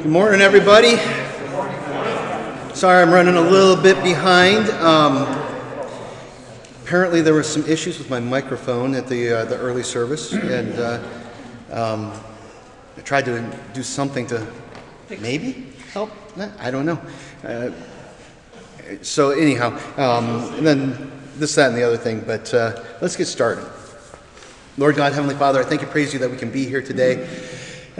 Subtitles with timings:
[0.00, 0.96] Good morning, everybody.
[2.74, 4.70] Sorry, I'm running a little bit behind.
[4.70, 5.26] Um,
[6.82, 10.72] apparently, there were some issues with my microphone at the uh, the early service, and
[10.78, 11.02] uh,
[11.70, 12.18] um,
[12.96, 13.44] I tried to
[13.74, 14.46] do something to
[15.20, 16.10] maybe help.
[16.58, 16.98] I don't know.
[17.44, 17.70] Uh,
[19.02, 22.20] so anyhow, um, and then this, that, and the other thing.
[22.20, 23.70] But uh, let's get started.
[24.78, 27.28] Lord God, Heavenly Father, I thank you, praise you that we can be here today.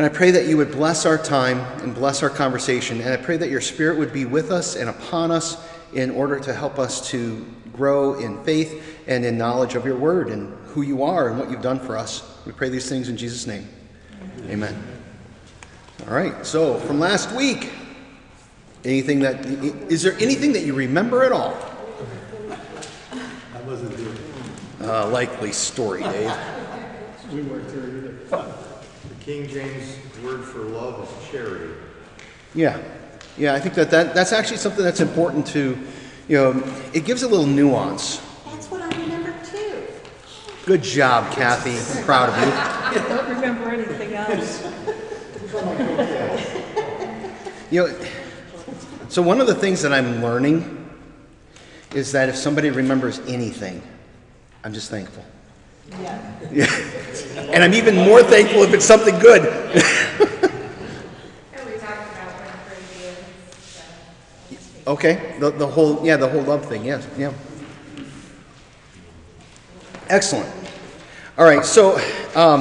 [0.01, 3.03] And I pray that you would bless our time and bless our conversation.
[3.03, 6.41] And I pray that your Spirit would be with us and upon us in order
[6.41, 10.81] to help us to grow in faith and in knowledge of your word and who
[10.81, 12.23] you are and what you've done for us.
[12.47, 13.69] We pray these things in Jesus' name.
[14.49, 14.75] Amen.
[16.09, 17.71] All right, so from last week,
[18.87, 21.55] anything that is there anything that you remember at all?
[23.55, 23.95] I wasn't
[24.79, 24.91] there.
[24.91, 26.33] Uh, likely story, Dave.
[27.31, 27.51] We either.
[27.51, 28.00] The
[29.21, 31.75] King James word for love is charity.
[32.55, 32.81] Yeah,
[33.37, 35.79] yeah, I think that, that that's actually something that's important to,
[36.29, 38.17] you know, it gives a little nuance.
[38.47, 39.85] That's what I remember too.
[40.65, 41.77] Good job, Kathy.
[41.99, 42.53] I'm proud of you.
[43.03, 44.67] I don't remember anything else.
[47.71, 48.07] You know,
[49.09, 50.89] so one of the things that I'm learning
[51.95, 53.83] is that if somebody remembers anything,
[54.65, 55.25] I'm just thankful.
[55.91, 56.33] Yeah.
[56.53, 56.67] Yeah.
[57.37, 59.43] And I'm even more thankful if it's something good.
[59.43, 59.83] And
[61.67, 63.19] we talked about one Corinthians,
[63.61, 64.93] so.
[64.93, 67.33] Okay, the, the whole, yeah, the whole love thing, yes, yeah.
[70.09, 70.53] Excellent.
[71.39, 71.95] All right, so
[72.35, 72.61] um,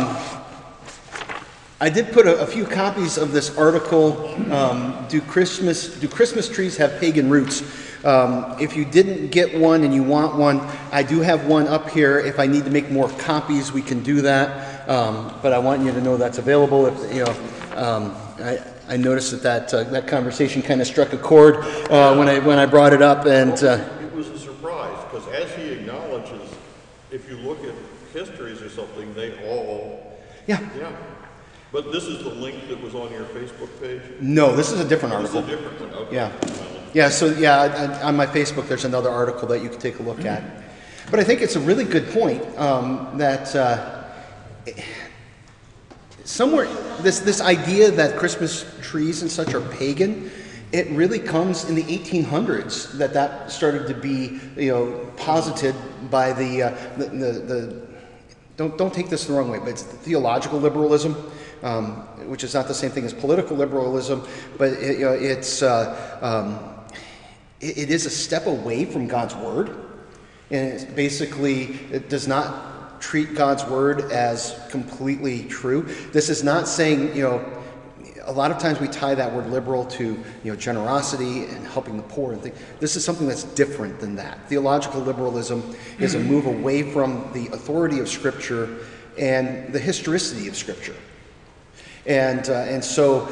[1.82, 6.48] I did put a, a few copies of this article, um, do, Christmas, do Christmas
[6.48, 7.64] Trees Have Pagan Roots?
[8.04, 10.62] Um, if you didn't get one and you want one,
[10.92, 12.20] I do have one up here.
[12.20, 14.88] If I need to make more copies, we can do that.
[14.90, 16.86] Um, but I want you to know that's available.
[16.88, 17.36] If, you know,
[17.76, 21.58] um, I, I noticed that that, uh, that conversation kind of struck a chord
[21.92, 25.28] uh, when, I, when I brought it up, and uh, It was a surprise, because
[25.28, 26.42] as he acknowledges,
[27.12, 27.76] if you look at
[28.14, 30.18] histories or something, they all,
[30.48, 30.68] yeah.
[30.78, 30.96] yeah.
[31.72, 34.02] But this is the link that was on your Facebook page?
[34.20, 35.58] No, this is a different This is a article.
[35.58, 36.16] different one, okay.
[36.16, 36.32] Yeah.
[36.94, 40.26] Yeah, so yeah, on my Facebook, there's another article that you can take a look
[40.26, 40.44] at.
[41.12, 44.06] But I think it's a really good point um, that uh,
[46.24, 46.68] somewhere,
[47.02, 50.32] this, this idea that Christmas trees and such are pagan,
[50.72, 55.76] it really comes in the 1800s that that started to be, you know, posited
[56.10, 57.88] by the, uh, the, the, the
[58.58, 61.16] don't, don't take this the wrong way, but it's theological liberalism,
[61.64, 61.98] um,
[62.30, 66.20] which is not the same thing as political liberalism, but it, you know, it's, uh,
[66.22, 66.79] um,
[67.62, 69.70] it, it is a step away from God's word.
[70.52, 75.84] And it's basically, it does not treat God's word as completely true.
[76.12, 77.60] This is not saying, you know,
[78.26, 80.04] a lot of times we tie that word liberal to
[80.44, 82.60] you know generosity and helping the poor and things.
[82.80, 84.48] This is something that's different than that.
[84.48, 88.78] Theological liberalism is a move away from the authority of Scripture
[89.18, 90.96] and the historicity of Scripture.
[92.06, 93.28] And, uh, and so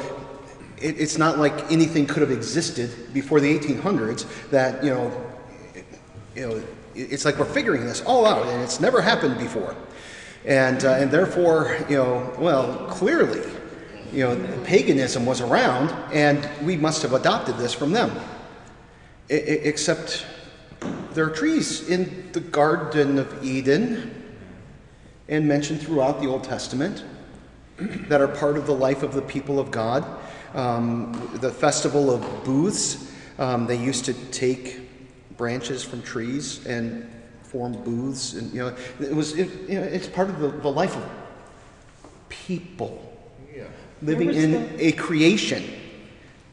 [0.80, 5.26] it, it's not like anything could have existed before the 1800s that, you know,
[6.34, 6.62] you know,
[6.94, 9.76] it's like we're figuring this all out and it's never happened before.
[10.44, 13.42] And, uh, and therefore, you know, well, clearly,
[14.12, 18.10] you know, paganism was around and we must have adopted this from them.
[19.30, 20.24] I- I- except
[21.12, 24.14] there are trees in the Garden of Eden
[25.28, 27.04] and mentioned throughout the Old Testament
[28.08, 30.04] that are part of the life of the people of God.
[30.54, 34.80] Um, the festival of booths, um, they used to take
[35.36, 37.08] branches from trees and
[37.42, 40.70] form booths, and you know, it was it, you know, it's part of the, the
[40.70, 41.08] life of
[42.28, 43.04] people
[44.02, 45.62] living in the- a creation.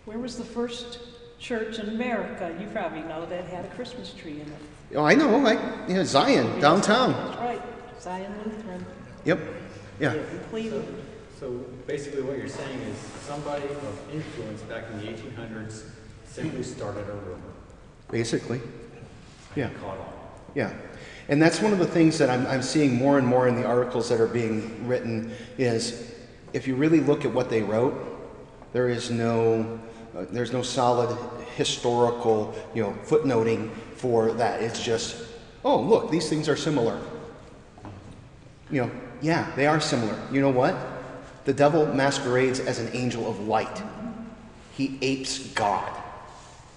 [0.06, 1.00] Where was the first
[1.40, 2.56] church in America?
[2.60, 4.96] You probably know that had a Christmas tree in it.
[4.96, 7.14] Oh, I know, like you know, Zion downtown.
[7.14, 7.62] That's right,
[8.00, 8.86] Zion Lutheran
[9.26, 9.40] Yep,
[10.00, 11.02] yeah, in Cleveland.
[11.40, 15.84] So basically what you're saying is somebody of influence back in the 1800s
[16.26, 17.56] simply started a rumor
[18.12, 18.62] basically,
[19.56, 19.68] yeah.
[19.68, 20.14] and caught on.
[20.54, 20.74] Yeah,
[21.28, 23.66] and that's one of the things that I'm, I'm seeing more and more in the
[23.66, 26.14] articles that are being written is
[26.54, 27.94] if you really look at what they wrote,
[28.74, 29.80] there is no,
[30.16, 31.18] uh, there's no solid
[31.56, 34.62] historical, you know, footnoting for that.
[34.62, 35.24] It's just,
[35.64, 37.00] oh, look, these things are similar.
[38.72, 38.92] You know,
[39.22, 40.18] yeah, they are similar.
[40.32, 40.76] You know what?
[41.46, 43.82] The devil masquerades as an angel of light.
[44.74, 45.92] He apes God.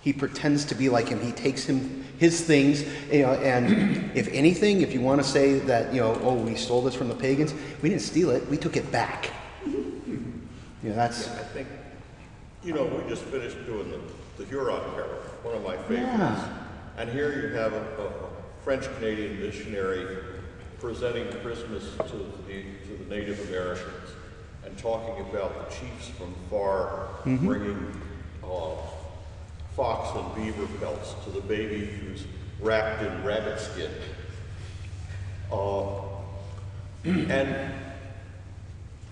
[0.03, 1.21] He pretends to be like him.
[1.21, 5.59] He takes him his things, you know, and if anything, if you want to say
[5.61, 8.57] that, you know, oh, we stole this from the pagans, we didn't steal it, we
[8.57, 9.31] took it back.
[9.65, 11.69] You know, that's I think
[12.65, 14.01] You know, we just finished doing the,
[14.37, 16.11] the Huron Carol, one of my favorites.
[16.19, 16.59] Yeah.
[16.97, 18.13] And here you have a, a
[18.65, 20.19] French Canadian missionary
[20.81, 23.93] presenting Christmas to the, to the Native Americans
[24.79, 28.01] talking about the chiefs from far bringing
[28.45, 28.77] uh,
[29.77, 32.25] fox and beaver pelts to the baby who's
[32.61, 33.91] wrapped in rabbit skin.
[35.53, 36.01] Uh,
[37.05, 37.73] and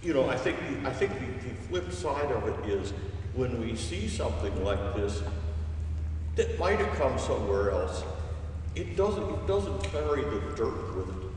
[0.02, 2.92] you know, I think I think the, the flip side of it is
[3.34, 5.22] when we see something like this
[6.36, 8.04] that might have come somewhere else,
[8.74, 11.30] it doesn't it doesn't carry the dirt with it.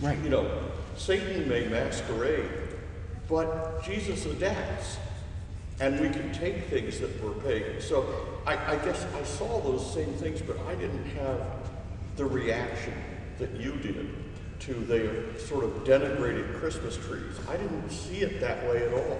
[0.00, 0.18] Right.
[0.18, 0.50] You know,
[0.96, 2.48] Satan may masquerade,
[3.30, 4.98] but Jesus adapts.
[5.80, 7.80] And we can take things that were pagan.
[7.80, 8.04] So
[8.46, 11.40] I, I guess I saw those same things, but I didn't have
[12.16, 12.92] the reaction
[13.38, 14.14] that you did
[14.58, 17.34] to the sort of denigrated Christmas trees.
[17.48, 19.18] I didn't see it that way at all.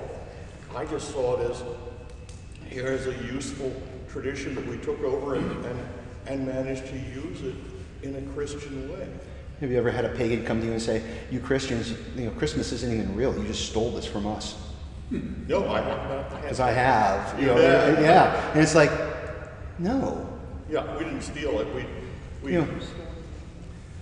[0.77, 1.63] I just saw it as
[2.69, 3.73] here's a useful
[4.11, 5.81] tradition that we took over and, and,
[6.27, 7.55] and managed to use it
[8.03, 9.09] in a Christian way.
[9.61, 12.31] Have you ever had a pagan come to you and say, "You Christians, you know,
[12.33, 13.37] Christmas isn't even real.
[13.37, 14.55] You just stole this from us"?
[15.11, 17.39] No, I have not Because I have.
[17.41, 18.01] You know, Yeah.
[18.01, 18.51] yeah.
[18.53, 18.91] And it's like,
[19.79, 20.27] no.
[20.71, 21.67] Yeah, we didn't steal it.
[21.75, 21.85] We,
[22.43, 22.65] we Yeah.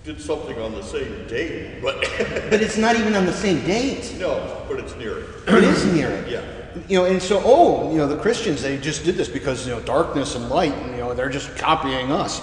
[0.05, 1.99] did something on the same day, but
[2.49, 4.15] But it's not even on the same date.
[4.19, 5.25] no, but it's near it.
[5.47, 6.29] It is near it.
[6.29, 6.41] Yeah.
[6.87, 9.73] You know, and so, oh, you know, the Christians, they just did this because, you
[9.73, 12.39] know, darkness and light, and, you know, they're just copying us.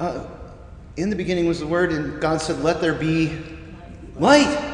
[0.00, 0.24] Uh,
[0.96, 3.32] in the beginning was the Word, and God said, let there be
[4.16, 4.68] light.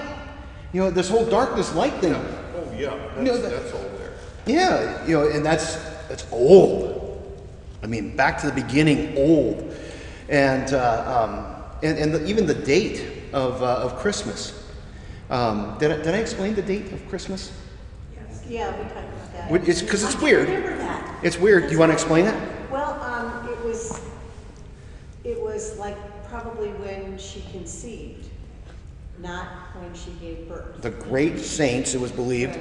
[0.72, 2.14] You know, this whole darkness light thing.
[2.14, 4.12] Oh, yeah, that's, No, that- that's all there.
[4.46, 5.76] Yeah, you know, and that's
[6.08, 6.96] that's old.
[7.82, 9.74] I mean, back to the beginning, old,
[10.30, 14.54] and uh, um, and, and the, even the date of uh, of Christmas.
[15.30, 17.52] Um, did I, did I explain the date of Christmas?
[18.14, 18.42] Yes.
[18.48, 19.50] Yeah, we talked about that.
[19.50, 20.48] What- it's- 'cause it's I weird.
[20.48, 21.18] remember that.
[21.22, 21.66] It's weird.
[21.66, 22.34] Do you want to explain it?
[22.70, 24.00] Well, um, it was,
[25.28, 25.96] it was like
[26.28, 28.28] probably when she conceived,
[29.18, 29.46] not
[29.76, 30.80] when she gave birth.
[30.80, 32.58] The great saints, it was believed,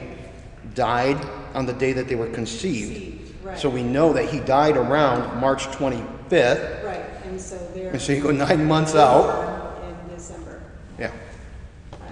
[0.76, 1.18] died
[1.54, 2.94] on the day that they were conceived.
[2.94, 3.58] Conceived, right.
[3.60, 7.92] So we know that he died around March 25th, Right, and so they're.
[7.92, 9.82] and so you go nine months out.
[9.84, 10.62] In December,
[11.00, 11.12] Yeah.
[11.94, 12.12] right.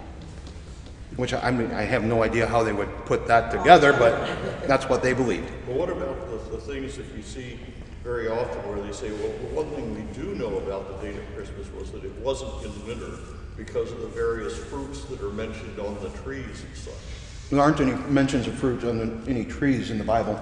[1.18, 4.68] Which I, I mean, I have no idea how they would put that together, but
[4.68, 5.52] that's what they believed.
[5.66, 7.60] But what about the, the things that you see
[8.06, 11.18] very often where they say, well, the one thing we do know about the date
[11.18, 13.18] of Christmas was that it wasn't in winter
[13.58, 16.94] because of the various fruits that are mentioned on the trees and such.
[17.50, 20.40] There aren't any mentions of fruit on the, any trees in the Bible.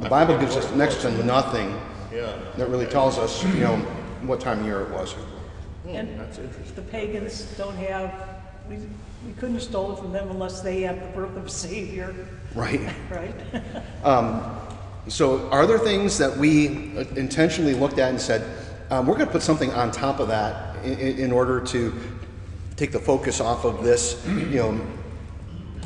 [0.00, 1.70] The Bible gives us next to nothing
[2.12, 3.76] Yeah, that really tells us, you know,
[4.22, 5.12] what time of year it was.
[5.12, 6.74] Hmm, and that's interesting.
[6.76, 8.14] the pagans don't have,
[8.70, 8.76] we,
[9.26, 12.14] we couldn't have stolen from them unless they had the birth of a savior,
[12.54, 12.80] Right.
[13.10, 13.34] right?
[14.02, 14.42] Um,
[15.08, 18.42] So, are there things that we uh, intentionally looked at and said,
[18.90, 21.94] um, we're going to put something on top of that in, in order to
[22.76, 24.86] take the focus off of this, you know,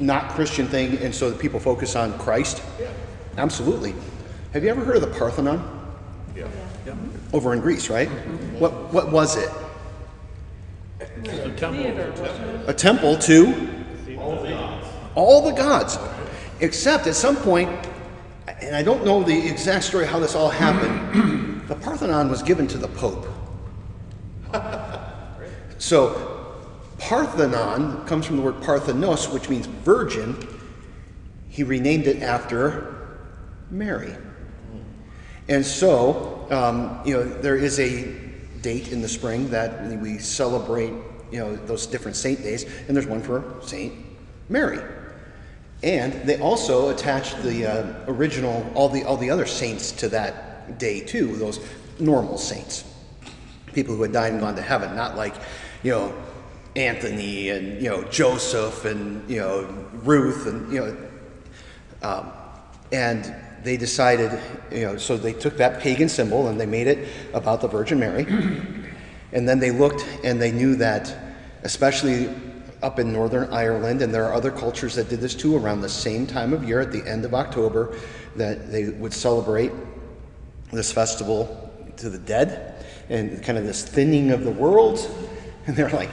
[0.01, 2.63] not Christian thing, and so that people focus on Christ?
[2.81, 2.91] Yeah,
[3.39, 3.95] Absolutely.
[4.53, 5.81] Have you ever heard of the Parthenon?
[6.87, 6.95] yeah.
[7.33, 8.09] Over in Greece, right?
[8.59, 9.49] What, what was it?
[11.25, 12.69] Theater, wasn't it?
[12.69, 13.69] A temple to
[14.19, 14.87] all the gods.
[15.15, 15.99] all the gods.
[16.61, 17.71] Except at some point,
[18.63, 22.67] and I don't know the exact story how this all happened, the Parthenon was given
[22.69, 23.27] to the Pope.
[25.79, 26.29] so,
[26.99, 30.49] Parthenon comes from the word Parthenos, which means virgin.
[31.49, 33.19] He renamed it after
[33.71, 34.15] Mary.
[35.49, 38.15] And so, um, you know, there is a
[38.61, 40.93] date in the spring that we celebrate,
[41.33, 43.93] you know, those different saint days, and there's one for Saint
[44.49, 44.79] Mary.
[45.83, 50.79] And they also attached the uh, original, all the all the other saints to that
[50.79, 51.37] day too.
[51.37, 51.59] Those
[51.99, 52.85] normal saints,
[53.73, 55.35] people who had died and gone to heaven, not like,
[55.83, 56.15] you know,
[56.77, 59.63] Anthony and you know Joseph and you know
[60.05, 60.97] Ruth and you know
[62.03, 62.33] um,
[62.91, 64.39] and they decided,
[64.71, 67.99] you know, so they took that pagan symbol and they made it about the Virgin
[68.01, 68.27] Mary.
[69.33, 71.17] and then they looked and they knew that,
[71.63, 72.29] especially
[72.83, 75.89] up in Northern Ireland, and there are other cultures that did this too around the
[75.89, 77.97] same time of year at the end of October,
[78.37, 79.73] that they would celebrate
[80.73, 84.99] this festival to the dead and kind of this thinning of the world.
[85.67, 86.11] And they're like,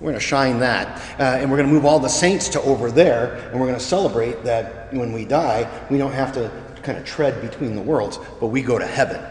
[0.00, 0.98] we're going to shine that.
[1.18, 3.36] Uh, and we're going to move all the saints to over there.
[3.50, 6.50] And we're going to celebrate that when we die, we don't have to
[6.82, 9.24] kind of tread between the worlds, but we go to heaven.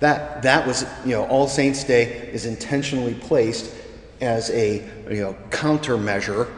[0.00, 3.72] That, that was, you know, All Saints' Day is intentionally placed
[4.20, 6.50] as a, you know, countermeasure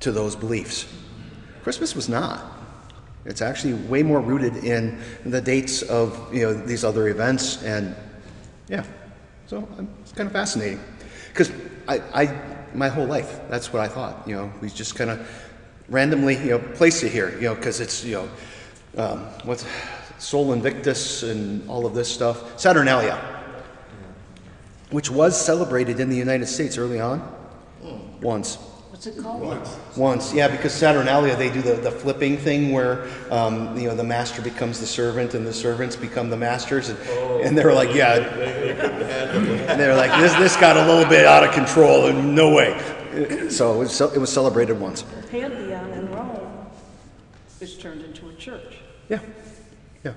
[0.00, 0.86] to those beliefs.
[1.62, 2.58] Christmas was not.
[3.24, 7.94] It's actually way more rooted in the dates of you know these other events, and
[8.68, 8.84] yeah,
[9.46, 9.68] so
[10.00, 10.80] it's kind of fascinating
[11.28, 11.52] because
[11.86, 12.40] I, I
[12.74, 14.26] my whole life that's what I thought.
[14.26, 15.28] You know, we just kind of
[15.90, 17.34] randomly you know place it here.
[17.34, 18.28] You know, because it's you know
[18.96, 19.66] um, what's
[20.18, 22.58] Sol Invictus and all of this stuff.
[22.58, 23.37] Saturnalia,
[24.90, 27.20] which was celebrated in the United States early on,
[28.20, 28.56] once.
[28.90, 29.68] What's it called?
[29.96, 34.02] Once, yeah, because Saturnalia, they do the, the flipping thing where, um, you know, the
[34.02, 36.88] master becomes the servant and the servants become the masters.
[36.88, 36.98] And,
[37.44, 38.16] and they're like, yeah.
[38.16, 42.76] And they're like, this, this got a little bit out of control and no way.
[43.50, 45.04] So it was, it was celebrated once.
[45.30, 46.66] Pantheon in Rome
[47.60, 48.78] is turned into a church.
[49.08, 49.20] Yeah,
[50.04, 50.14] yeah.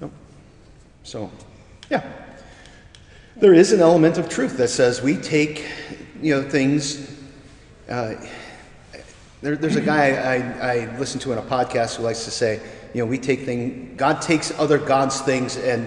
[0.00, 0.12] Nope.
[1.04, 1.30] So,
[1.88, 2.02] yeah.
[3.40, 5.64] There is an element of truth that says we take,
[6.20, 7.16] you know, things.
[7.88, 8.14] Uh,
[9.42, 12.60] there, there's a guy I, I listen to in a podcast who likes to say,
[12.92, 15.86] you know, we take things, God takes other God's things and,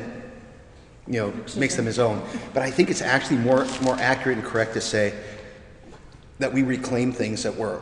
[1.08, 2.26] you know, makes them his own.
[2.54, 5.14] But I think it's actually more, more accurate and correct to say
[6.40, 7.82] that we reclaim things that were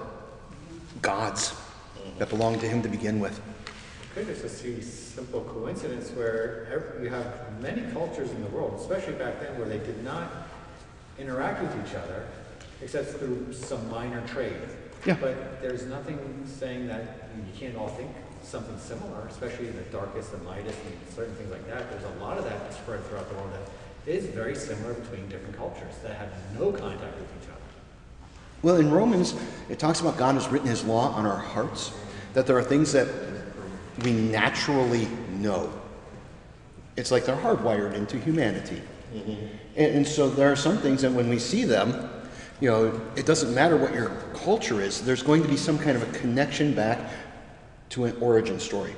[1.03, 1.53] God's,
[2.17, 3.39] that belonged to him to begin with.
[4.15, 9.39] Could just see simple coincidence where you have many cultures in the world, especially back
[9.39, 10.31] then, where they did not
[11.17, 12.25] interact with each other
[12.81, 14.55] except through some minor trade.
[15.05, 15.17] Yeah.
[15.19, 18.09] But there's nothing saying that you can't all think
[18.43, 21.89] something similar, especially in the darkest and lightest and certain things like that.
[21.91, 25.57] There's a lot of that spread throughout the world that is very similar between different
[25.57, 27.59] cultures that have no contact with each other.
[28.61, 29.35] Well, in Romans,
[29.69, 31.93] it talks about God has written his law on our hearts,
[32.33, 33.07] that there are things that
[34.03, 35.71] we naturally know.
[36.99, 38.81] It's like they're hardwired into humanity.
[39.13, 39.45] Mm-hmm.
[39.77, 42.09] And, and so there are some things that when we see them,
[42.59, 45.95] you know, it doesn't matter what your culture is, there's going to be some kind
[45.95, 46.99] of a connection back
[47.91, 48.93] to an origin story,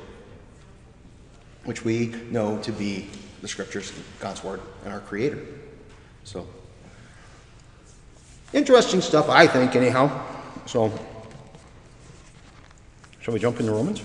[1.65, 3.07] which we know to be
[3.43, 5.45] the scriptures, God's word, and our Creator.
[6.23, 6.47] So.
[8.51, 10.09] Interesting stuff, I think, anyhow.
[10.65, 10.91] So,
[13.19, 14.01] shall we jump into Romans?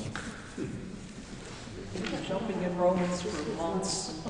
[2.28, 4.20] Jumping in Romans for months,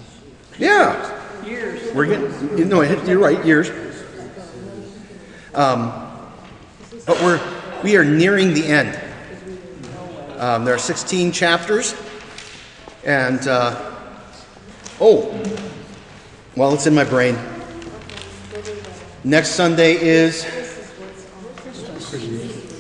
[0.58, 1.92] Yeah, years.
[1.94, 2.58] we're getting.
[2.58, 3.44] You know, you're right.
[3.44, 3.70] Years.
[5.54, 5.92] Um,
[7.06, 7.40] but we're
[7.82, 9.00] we are nearing the end.
[10.38, 11.94] Um, there are 16 chapters,
[13.04, 13.94] and uh,
[15.00, 15.32] oh,
[16.56, 17.38] well, it's in my brain.
[19.25, 20.44] Next Sunday is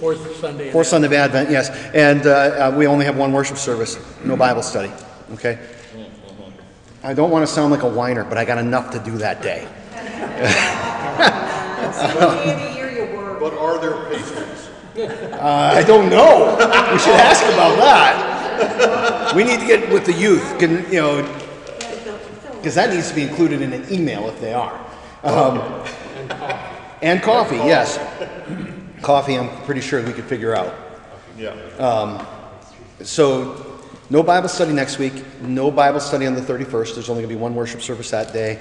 [0.06, 0.70] Fourth Sunday.
[0.70, 1.68] Fourth Sunday of Advent, yes.
[1.92, 4.92] And uh, uh, we only have one worship service, no Bible study.
[5.32, 5.58] Okay?
[7.02, 9.42] I don't want to sound like a whiner, but I got enough to do that
[9.42, 9.66] day.
[12.44, 13.40] Any year you work.
[13.40, 14.68] But are there pastries?
[15.32, 16.54] Uh, I don't know.
[16.92, 19.34] We should ask about that.
[19.34, 21.22] We need to get with the youth, can, you know,
[22.52, 24.78] because that needs to be included in an email if they are.
[25.24, 25.84] Um,
[27.02, 27.98] and coffee, yes.
[29.02, 30.74] Coffee, I'm pretty sure we could figure out.
[31.36, 31.54] Yeah.
[33.02, 35.12] So, no Bible study next week,
[35.42, 36.94] no Bible study on the 31st.
[36.94, 38.58] There's only going to be one worship service that day.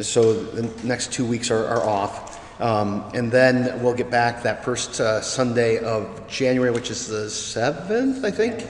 [0.00, 2.60] So, the next two weeks are, are off.
[2.60, 7.26] Um, and then we'll get back that first uh, Sunday of January, which is the
[7.26, 8.66] 7th, I think.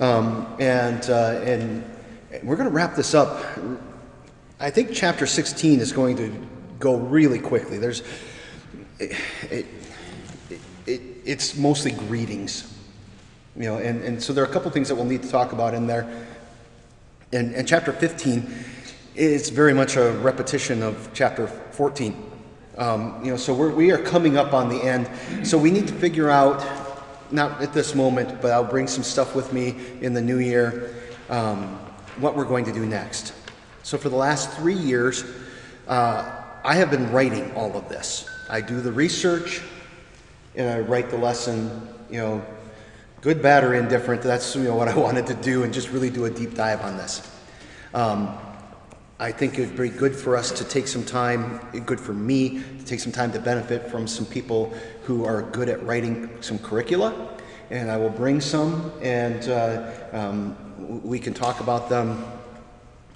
[0.00, 1.84] Um, and, uh, and
[2.42, 3.44] we're going to wrap this up.
[4.58, 6.34] I think chapter 16 is going to
[6.78, 7.78] go really quickly.
[7.78, 8.02] There's,
[8.98, 9.16] it,
[9.50, 9.66] it, it,
[11.30, 12.76] it's mostly greetings.
[13.54, 15.52] You know, and, and so there are a couple things that we'll need to talk
[15.52, 16.26] about in there.
[17.32, 18.52] And, and chapter 15
[19.14, 22.30] is very much a repetition of chapter 14.
[22.78, 25.08] Um, you know, so we're, we are coming up on the end.
[25.46, 26.66] So we need to figure out,
[27.30, 30.94] not at this moment, but I'll bring some stuff with me in the new year,
[31.28, 31.78] um,
[32.18, 33.34] what we're going to do next.
[33.84, 35.24] So for the last three years,
[35.86, 38.28] uh, I have been writing all of this.
[38.48, 39.62] I do the research,
[40.54, 42.44] and I write the lesson, you know,
[43.20, 44.22] good, bad, or indifferent.
[44.22, 46.80] That's you know what I wanted to do, and just really do a deep dive
[46.82, 47.28] on this.
[47.94, 48.36] Um,
[49.18, 52.62] I think it would be good for us to take some time, good for me
[52.78, 54.72] to take some time to benefit from some people
[55.04, 57.36] who are good at writing some curricula,
[57.70, 62.24] and I will bring some, and uh, um, we can talk about them.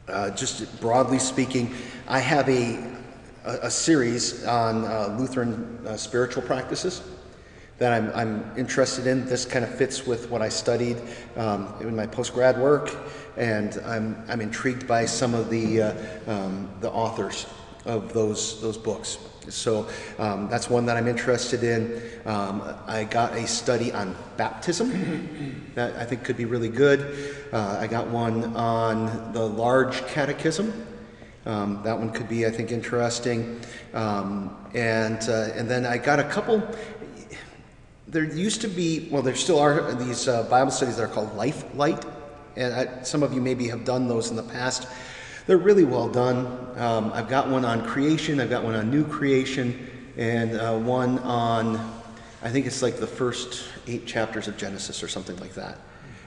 [0.07, 1.73] Uh, just broadly speaking,
[2.07, 2.95] I have a
[3.45, 7.03] a, a series on uh, Lutheran uh, spiritual practices
[7.79, 9.27] that I'm, I'm interested in.
[9.27, 10.97] This kind of fits with what I studied
[11.37, 12.95] um, in my postgrad work,
[13.37, 15.95] and I'm, I'm intrigued by some of the, uh,
[16.27, 17.47] um, the authors
[17.85, 19.19] of those, those books.
[19.49, 19.89] So
[20.19, 22.03] um, that's one that I'm interested in.
[22.25, 27.45] Um, I got a study on baptism that I think could be really good.
[27.53, 30.87] Uh, I got one on the large catechism.
[31.47, 33.61] Um, that one could be, I think, interesting.
[33.93, 36.63] Um, and uh, and then I got a couple.
[38.15, 41.35] There used to be, well, there still are these uh, Bible studies that are called
[41.35, 42.07] Life Light,
[42.55, 44.87] and I, some of you maybe have done those in the past.
[45.49, 46.47] They're really well done.
[46.77, 51.19] Um, I've got one on creation, I've got one on new creation, and uh, one
[51.19, 51.75] on,
[52.41, 55.81] I think it's like the first eight chapters of Genesis or something like that.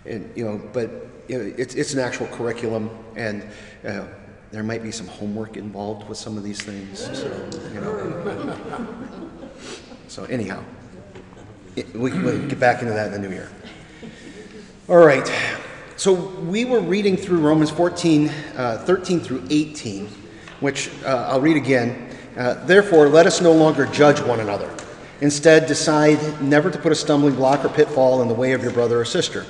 [0.06, 0.92] And you know, but
[1.30, 3.48] you know, it's it's an actual curriculum, and
[3.86, 4.08] uh,
[4.52, 7.00] there might be some homework involved with some of these things.
[7.18, 8.58] So you know.
[10.08, 10.64] So anyhow,
[11.94, 13.50] we can get back into that in the new year.
[14.90, 15.32] All right.
[15.96, 20.08] So we were reading through Romans 14, uh, 13 through 18,
[20.60, 22.10] which uh, I'll read again.
[22.38, 24.72] Uh, Therefore, let us no longer judge one another.
[25.22, 28.72] Instead, decide never to put a stumbling block or pitfall in the way of your
[28.72, 29.46] brother or sister.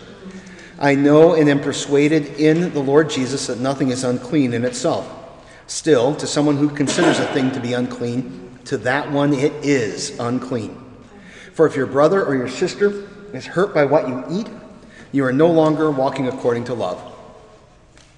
[0.80, 5.12] I know and am persuaded in the Lord Jesus that nothing is unclean in itself.
[5.68, 10.18] Still, to someone who considers a thing to be unclean, to that one it is
[10.20, 10.87] unclean.
[11.58, 14.48] For if your brother or your sister is hurt by what you eat,
[15.12, 17.02] you are no longer walking according to love.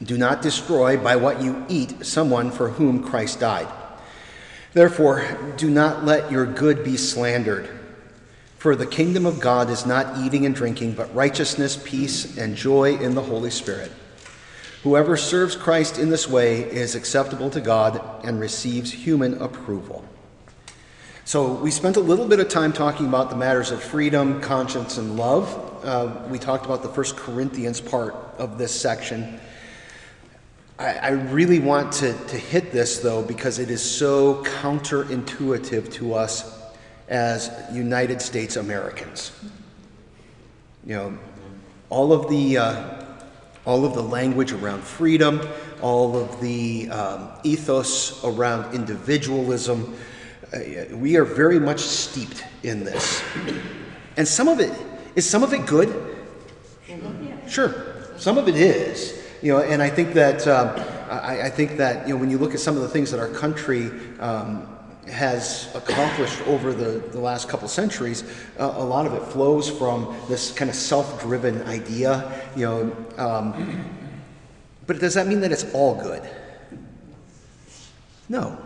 [0.04, 3.70] Do not destroy by what you eat someone for whom Christ died.
[4.74, 7.70] Therefore, do not let your good be slandered.
[8.58, 12.98] For the kingdom of God is not eating and drinking, but righteousness, peace, and joy
[12.98, 13.94] in the Holy Spirit.
[14.84, 20.04] Whoever serves Christ in this way is acceptable to God and receives human approval.
[21.30, 24.98] So, we spent a little bit of time talking about the matters of freedom, conscience,
[24.98, 25.86] and love.
[25.86, 29.40] Uh, we talked about the First Corinthians part of this section.
[30.80, 36.16] I, I really want to, to hit this, though, because it is so counterintuitive to
[36.16, 36.64] us
[37.10, 39.32] as United States Americans.
[40.84, 41.18] You know,
[41.92, 43.06] all of the, uh,
[43.66, 45.48] all of the language around freedom,
[45.80, 49.96] all of the um, ethos around individualism,
[50.92, 53.24] we are very much steeped in this.
[54.18, 54.72] And some of it,
[55.16, 56.18] is some of it good?
[57.48, 57.74] Sure,
[58.18, 59.24] some of it is.
[59.42, 60.70] You know, and I think that um,
[61.10, 63.20] I, I think that you know when you look at some of the things that
[63.20, 68.24] our country um, has accomplished over the, the last couple centuries,
[68.60, 72.44] uh, a lot of it flows from this kind of self-driven idea.
[72.56, 73.86] You know, um,
[74.86, 76.28] but does that mean that it's all good?
[78.28, 78.58] No.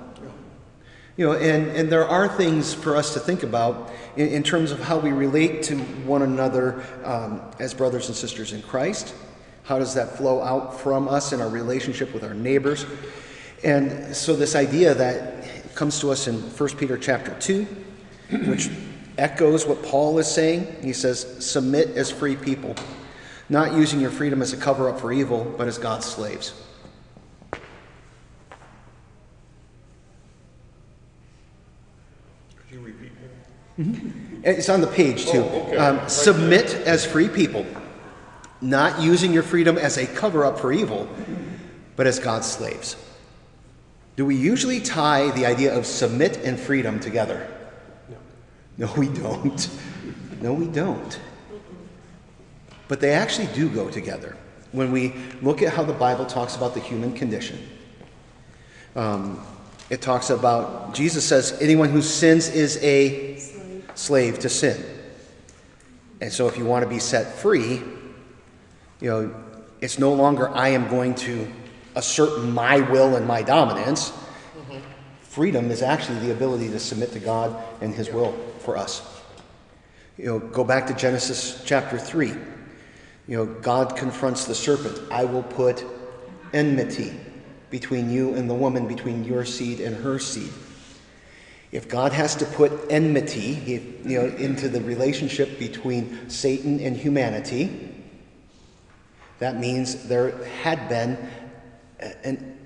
[1.16, 4.72] You know, and, and there are things for us to think about in, in terms
[4.72, 9.14] of how we relate to one another um, as brothers and sisters in Christ.
[9.64, 12.88] How does that flow out from us in our relationship with our neighbors?
[13.64, 17.64] And so this idea that comes to us in 1 Peter chapter 2,
[18.46, 18.70] which
[19.20, 20.76] echoes what Paul is saying.
[20.82, 22.76] He says, Submit as free people,
[23.50, 26.54] not using your freedom as a cover up for evil, but as God's slaves.
[32.74, 33.12] You repeat
[34.44, 34.58] that?
[34.58, 35.44] It's on the page too.
[35.44, 35.78] Oh, okay.
[35.78, 37.66] Um, submit as free people,
[38.62, 41.08] not using your freedom as a cover up for evil,
[41.96, 42.96] but as God's slaves.
[44.16, 47.50] Do we usually tie the idea of submit and freedom together?
[48.78, 49.70] No, we don't.
[50.42, 51.20] No, we don't.
[52.88, 54.36] But they actually do go together
[54.72, 57.60] when we look at how the Bible talks about the human condition.
[58.96, 59.44] Um,
[59.94, 63.38] it talks about, Jesus says, anyone who sins is a
[63.94, 64.84] slave to sin.
[66.20, 67.84] And so if you want to be set free,
[69.00, 69.36] you know,
[69.82, 71.48] it's no longer I am going to
[71.94, 74.12] assert my will and my dominance.
[75.22, 79.22] Freedom is actually the ability to submit to God and His will for us.
[80.18, 82.30] You know, go back to Genesis chapter 3.
[82.30, 82.38] You
[83.28, 85.00] know, God confronts the serpent.
[85.12, 85.86] I will put
[86.52, 87.14] enmity
[87.74, 90.54] between you and the woman, between your seed and her seed.
[91.72, 97.90] If God has to put enmity you know, into the relationship between Satan and humanity,
[99.40, 101.18] that means there had been,
[102.24, 102.60] and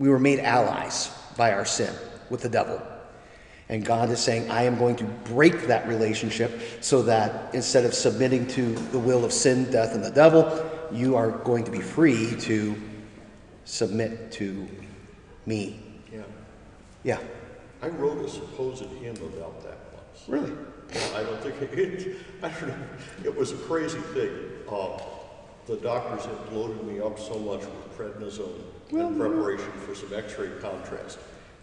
[0.00, 1.94] we were made allies by our sin
[2.30, 2.82] with the devil.
[3.68, 7.94] And God is saying, I am going to break that relationship so that instead of
[7.94, 11.80] submitting to the will of sin, death, and the devil, you are going to be
[11.80, 12.74] free to
[13.64, 14.68] submit to
[15.46, 15.80] me.
[16.12, 16.22] Yeah.
[17.02, 17.18] Yeah.
[17.82, 20.28] I wrote a supposed hymn about that once.
[20.28, 20.52] Really?
[21.14, 22.76] I don't think it, I don't know,
[23.24, 24.30] it was a crazy thing.
[24.70, 24.98] Uh,
[25.66, 30.50] the doctors had loaded me up so much with prednisone in preparation for some x-ray
[30.60, 31.18] contrast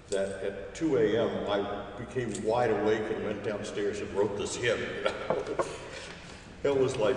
[0.10, 1.50] that at 2 a.m.
[1.50, 4.80] I became wide awake and went downstairs and wrote this hymn.
[4.80, 5.66] You know?
[6.64, 7.16] it was like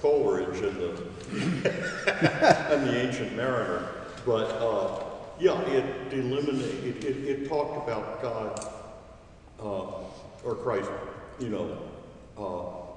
[0.00, 1.06] Coleridge and the
[2.72, 3.99] and the Ancient Mariner.
[4.26, 5.04] But uh,
[5.38, 6.84] yeah, it eliminated.
[6.84, 8.72] It, it, it talked about God
[9.58, 10.90] uh, or Christ,
[11.38, 11.78] you know,
[12.38, 12.90] uh,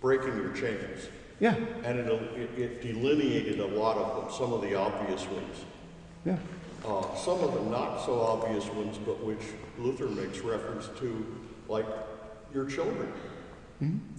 [0.00, 1.08] breaking your chains.
[1.38, 5.64] Yeah, And it, it, it delineated a lot of them, some of the obvious ones.
[6.24, 6.38] yeah.
[6.84, 9.42] Uh, some of the not so obvious ones, but which
[9.76, 11.26] Luther makes reference to,
[11.68, 11.86] like
[12.54, 13.12] your children.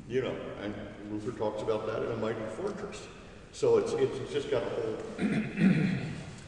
[0.09, 0.75] You know, and
[1.09, 3.01] Luther talks about that in a mighty fortress.
[3.53, 4.97] So it's, it's just got a whole,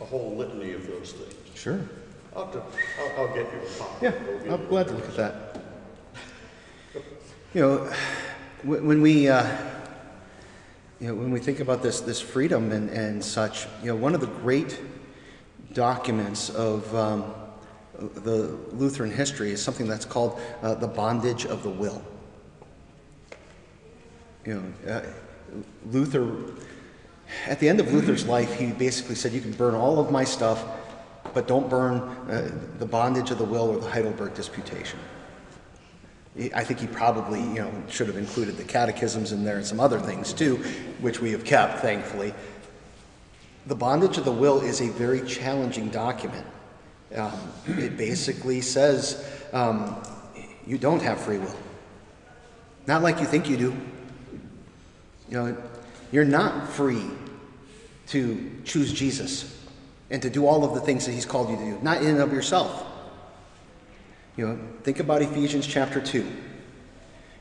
[0.01, 1.33] a whole litany of those things.
[1.55, 1.79] Sure.
[2.35, 2.62] I'll, have to,
[3.01, 4.05] I'll, I'll get you a copy.
[4.05, 5.62] Yeah, I'm glad to look at that.
[7.55, 7.77] You know,
[8.62, 9.43] wh- when we, uh,
[10.99, 14.13] you know, when we think about this, this freedom and, and such, you know, one
[14.13, 14.79] of the great
[15.73, 17.33] documents of um,
[17.97, 22.03] the Lutheran history is something that's called uh, the bondage of the will.
[24.45, 25.01] You know, uh,
[25.88, 26.27] Luther,
[27.48, 30.24] at the end of Luther's life, he basically said, You can burn all of my
[30.24, 30.63] stuff,
[31.34, 35.00] but don't burn uh, the bondage of the will or the Heidelberg Disputation.
[36.56, 39.80] I think he probably, you know, should have included the catechisms in there and some
[39.80, 40.58] other things too,
[41.02, 42.34] which we have kept, thankfully.
[43.68, 46.46] The bondage of the will is a very challenging document.
[47.15, 50.02] Um, it basically says um,
[50.65, 51.56] you don't have free will.
[52.88, 53.76] Not like you think you do.
[55.30, 55.58] You know,
[56.12, 57.06] you're not free
[58.08, 59.56] to choose Jesus
[60.10, 62.08] and to do all of the things that He's called you to do, not in
[62.08, 62.86] and of yourself.
[64.36, 66.26] You know, think about Ephesians chapter 2.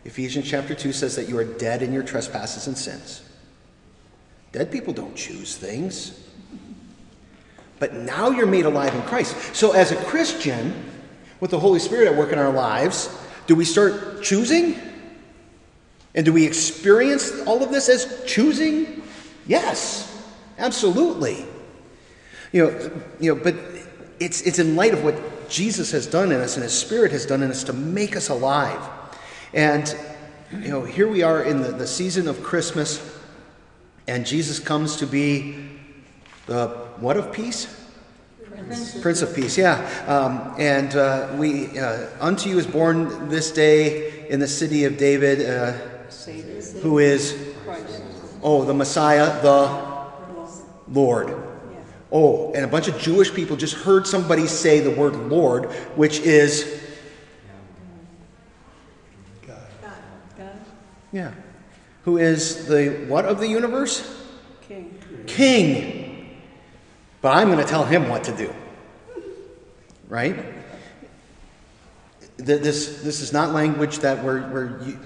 [0.04, 3.22] Ephesians chapter 2 says that you are dead in your trespasses and sins.
[4.52, 6.24] Dead people don't choose things.
[7.78, 9.54] But now you're made alive in Christ.
[9.54, 10.74] So, as a Christian,
[11.40, 14.76] with the Holy Spirit at work in our lives, do we start choosing?
[16.14, 19.02] And do we experience all of this as choosing?
[19.46, 20.26] Yes,
[20.58, 21.46] absolutely.
[22.52, 22.90] You know,
[23.20, 23.54] you know, but
[24.18, 27.26] it's, it's in light of what Jesus has done in us and His Spirit has
[27.26, 28.80] done in us to make us alive.
[29.52, 29.94] And,
[30.52, 33.16] you know, here we are in the, the season of Christmas,
[34.06, 35.68] and Jesus comes to be
[36.46, 36.68] the
[36.98, 37.74] what of peace?
[39.00, 39.76] Prince, of Peace, yeah.
[40.06, 44.98] Um, and uh, we, uh, unto you is born this day in the city of
[44.98, 45.78] David, uh,
[46.10, 48.02] Savior, who is, Christ,
[48.42, 50.08] oh, the Messiah, the
[50.88, 51.44] Lord.
[52.10, 56.20] Oh, and a bunch of Jewish people just heard somebody say the word Lord, which
[56.20, 56.82] is,
[59.46, 59.58] God,
[61.12, 61.32] yeah,
[62.04, 64.24] who is the what of the universe?
[64.66, 64.98] King.
[65.26, 66.40] King.
[67.20, 68.54] But I'm going to tell him what to do.
[70.08, 70.36] Right?
[72.38, 74.98] Th- This, this is not language that we're, we're,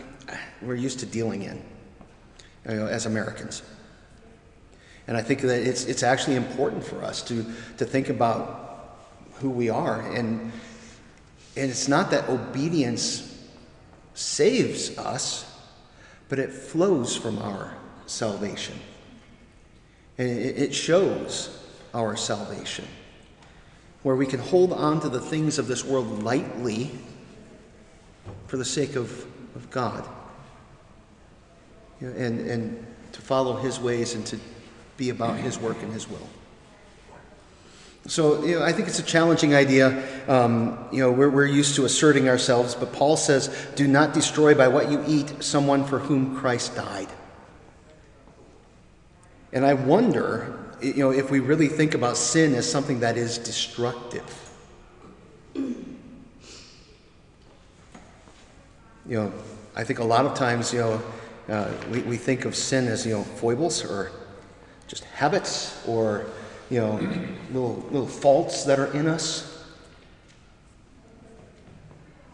[0.63, 1.63] we're used to dealing in
[2.69, 3.63] you know, as Americans.
[5.07, 7.45] And I think that it's, it's actually important for us to,
[7.79, 8.99] to think about
[9.35, 10.01] who we are.
[10.01, 10.53] And,
[11.57, 13.29] and it's not that obedience
[14.15, 15.49] saves us,
[16.29, 17.75] but it flows from our
[18.07, 18.79] salvation.
[20.19, 21.59] And it it shows
[21.95, 22.87] our salvation,
[24.03, 26.91] where we can hold on to the things of this world lightly
[28.47, 29.11] for the sake of,
[29.57, 30.09] of God,
[32.03, 34.39] You know, and, and to follow His ways and to
[34.97, 36.29] be about His work and His will.
[38.09, 40.03] So, you know, I think it's a challenging idea.
[40.29, 44.53] Um, you know, we're, we're used to asserting ourselves, but Paul says, do not destroy
[44.57, 47.07] by what you eat someone for whom Christ died.
[49.53, 53.39] And I wonder, you know, if we really think about sin as something that is
[53.39, 54.51] destructive.
[55.55, 55.77] You
[59.07, 59.33] know,
[59.77, 61.01] I think a lot of times, you know,
[61.53, 64.11] uh, we, we think of sin as, you know, foibles or
[64.89, 66.27] just habits or,
[66.71, 66.95] you know,
[67.53, 69.65] little, little faults that are in us.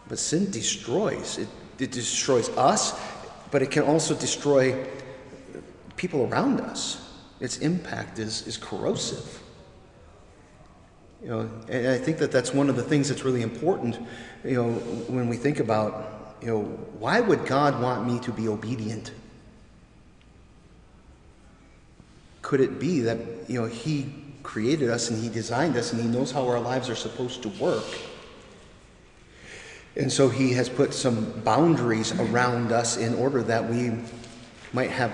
[0.07, 1.37] But sin destroys.
[1.37, 1.47] It,
[1.79, 2.99] it destroys us,
[3.51, 4.85] but it can also destroy
[5.97, 7.05] people around us.
[7.39, 9.41] Its impact is, is corrosive.
[11.21, 13.99] You know, and I think that that's one of the things that's really important,
[14.45, 14.71] you know,
[15.09, 16.61] when we think about, you know,
[16.99, 19.11] why would God want me to be obedient?
[22.41, 26.07] Could it be that, you know, He created us and He designed us and He
[26.07, 27.85] knows how our lives are supposed to work?
[29.95, 33.91] And so He has put some boundaries around us in order that we
[34.71, 35.13] might have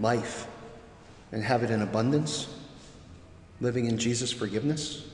[0.00, 0.46] life
[1.32, 2.48] and have it in abundance,
[3.60, 5.04] living in Jesus' forgiveness?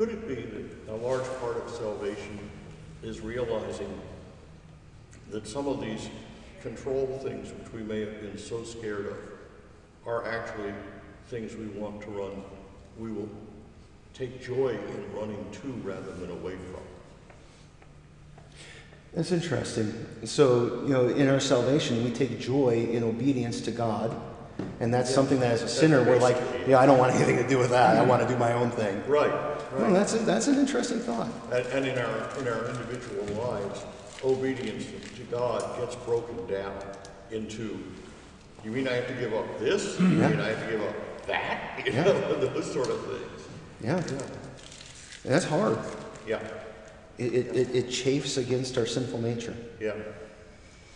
[0.00, 2.38] Could it be that a large part of salvation
[3.02, 4.00] is realizing
[5.30, 6.08] that some of these
[6.62, 9.16] control things which we may have been so scared of
[10.06, 10.72] are actually
[11.26, 12.42] things we want to run,
[12.98, 13.28] we will
[14.14, 16.82] take joy in running to rather than away from.
[19.12, 20.06] That's interesting.
[20.24, 24.18] So, you know, in our salvation, we take joy in obedience to God.
[24.80, 27.46] And that's something that as a sinner, we're like, yeah, I don't want anything to
[27.46, 27.98] do with that.
[27.98, 29.02] I want to do my own thing.
[29.06, 29.92] Right, Well, right.
[29.92, 31.28] that's, a, that's an interesting thought.
[31.52, 33.84] And, and in our, in our individual lives,
[34.24, 34.84] obedience
[35.16, 36.76] to God gets broken down
[37.30, 37.82] into,
[38.64, 39.98] you mean I have to give up this?
[40.00, 41.82] You mean I have to give up that?
[41.86, 43.48] You know, those sort of things.
[43.82, 43.96] Yeah.
[43.96, 45.78] And that's hard.
[46.26, 46.40] Yeah,
[47.18, 49.56] It, it, it, it chafes against our sinful nature.
[49.80, 49.92] yeah.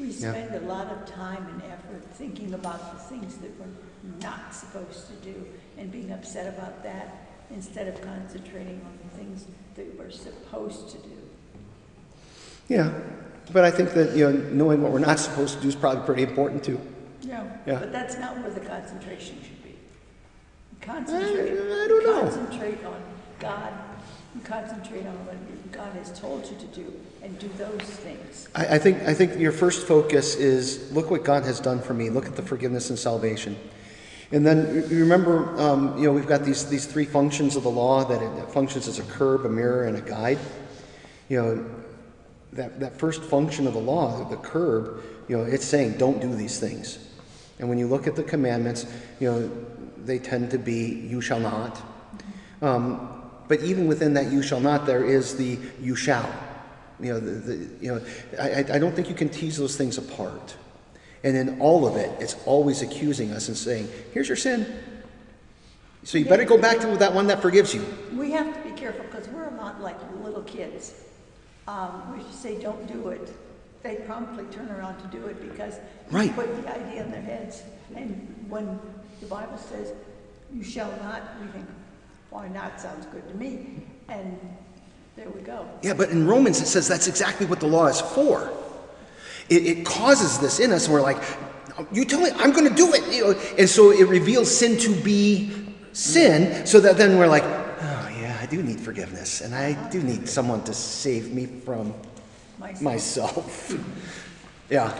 [0.00, 0.32] We Yeah.
[0.32, 3.66] spend a lot of time and effort thinking about the things that we're
[4.20, 5.46] not supposed to do
[5.78, 10.98] and being upset about that instead of concentrating on the things that we're supposed to
[10.98, 11.16] do.
[12.68, 12.92] Yeah.
[13.52, 16.04] But I think that, you know, knowing what we're not supposed to do is probably
[16.04, 16.80] pretty important too.
[17.20, 17.44] Yeah.
[17.66, 17.78] Yeah.
[17.78, 19.74] But that's not where the concentration should be.
[20.80, 21.52] Concentrate.
[21.52, 22.20] I don't know.
[22.22, 23.02] Concentrate on
[23.38, 23.72] God.
[24.42, 25.36] Concentrate on what
[25.72, 28.48] God has told you to do and do those things.
[28.54, 31.94] I, I think I think your first focus is look what God has done for
[31.94, 32.10] me.
[32.10, 33.56] Look at the forgiveness and salvation,
[34.34, 37.70] and then you remember, um, you know, we've got these these three functions of the
[37.70, 40.40] law that it functions as a curb, a mirror, and a guide.
[41.28, 41.70] You know,
[42.52, 46.34] that that first function of the law, the curb, you know, it's saying don't do
[46.34, 46.98] these things,
[47.60, 48.86] and when you look at the commandments,
[49.20, 49.50] you know,
[50.04, 51.80] they tend to be you shall not.
[52.60, 53.08] Um,
[53.46, 56.28] but even within that you shall not, there is the you shall.
[56.98, 58.00] You know, the, the, you know
[58.40, 60.56] I- I don't think you can tease those things apart.
[61.24, 64.66] And in all of it, it's always accusing us and saying, here's your sin.
[66.02, 67.84] So you better go back to that one that forgives you.
[68.14, 71.02] We have to be careful because we're not like little kids.
[71.66, 73.32] Um, we say don't do it.
[73.82, 75.74] They promptly turn around to do it because
[76.10, 76.34] you Right.
[76.34, 77.62] put the idea in their heads.
[77.96, 78.78] And when
[79.20, 79.92] the Bible says,
[80.52, 81.66] you shall not, we think,
[82.28, 83.86] why not sounds good to me.
[84.08, 84.38] And
[85.16, 85.66] there we go.
[85.82, 88.52] Yeah, but in Romans it says that's exactly what the law is for.
[89.48, 91.22] It, it causes this in us, and we're like,
[91.92, 93.12] you tell me I'm going to do it.
[93.12, 95.50] You know, and so it reveals sin to be
[95.92, 100.02] sin, so that then we're like, oh yeah, I do need forgiveness, and I do
[100.02, 101.92] need someone to save me from
[102.58, 102.82] Myself.
[102.82, 103.74] myself.
[104.70, 104.94] yeah,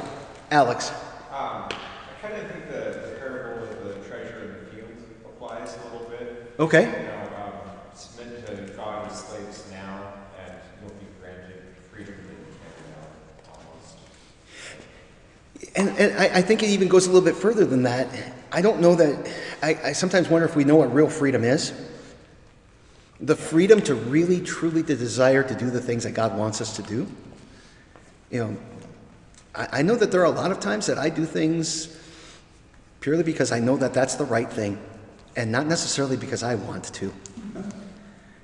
[0.51, 0.91] Alex.
[0.91, 1.75] Um, I
[2.21, 4.91] kind of think the, the parable of the treasure in the field
[5.25, 6.53] applies a little bit.
[6.59, 6.83] Okay.
[6.83, 7.53] You know, um,
[7.95, 13.55] submit to God as slaves now, and you'll be granted freedom that you can't now,
[13.55, 13.97] almost.
[15.77, 18.09] And, and I, I think it even goes a little bit further than that.
[18.53, 19.29] I don't know that,
[19.63, 21.73] I, I sometimes wonder if we know what real freedom is.
[23.21, 26.77] The freedom to really, truly to desire to do the things that God wants us
[26.77, 27.09] to do.
[28.31, 28.57] You know,
[29.55, 32.01] I, I know that there are a lot of times that I do things
[33.01, 34.79] purely because I know that that's the right thing
[35.37, 37.13] and not necessarily because I want to.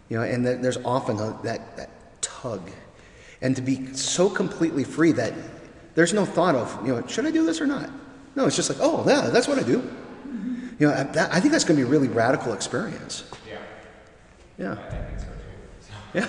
[0.08, 1.90] You know, and that there's often a, that, that
[2.20, 2.68] tug.
[3.40, 5.32] And to be so completely free that
[6.00, 7.90] there's no thought of, you know, should I do this or not?
[8.34, 9.86] No, it's just like, oh, yeah, that's what I do.
[10.78, 13.24] You know, that, I think that's going to be a really radical experience.
[13.46, 13.58] Yeah,
[14.56, 14.72] Yeah.
[14.72, 16.22] I think so too.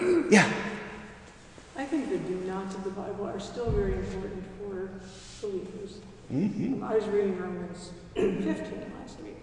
[0.00, 0.52] So, Yeah.
[1.76, 4.90] I think the do nots of the Bible are still very important for
[5.40, 6.00] believers.
[6.28, 8.44] Um, I was reading Romans 15
[9.00, 9.38] last week,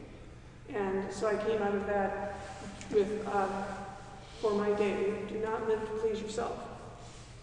[0.75, 2.41] and so I came out of that
[2.91, 3.49] with, um,
[4.41, 6.68] for my day, do not live to please yourself.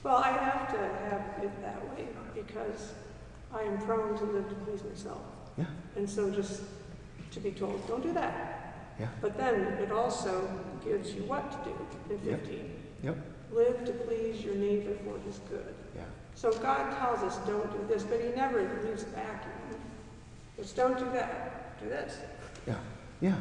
[0.02, 2.92] Well, I have to have it that way because
[3.52, 5.20] I am prone to live to please myself.
[5.58, 5.64] Yeah.
[5.96, 6.62] And so just
[7.32, 8.74] to be told, don't do that.
[9.00, 9.08] Yeah.
[9.20, 10.48] But then it also
[10.84, 12.40] gives you what to do in Yep.
[12.40, 12.72] 15.
[13.04, 13.16] Yep.
[13.52, 15.74] Live to please your neighbor for his good.
[15.94, 16.02] Yeah.
[16.34, 19.52] So God tells us don't do this, but he never leaves a vacuum.
[20.56, 22.18] Just don't do that, do this.
[22.66, 22.76] Yeah.
[23.20, 23.34] Yeah.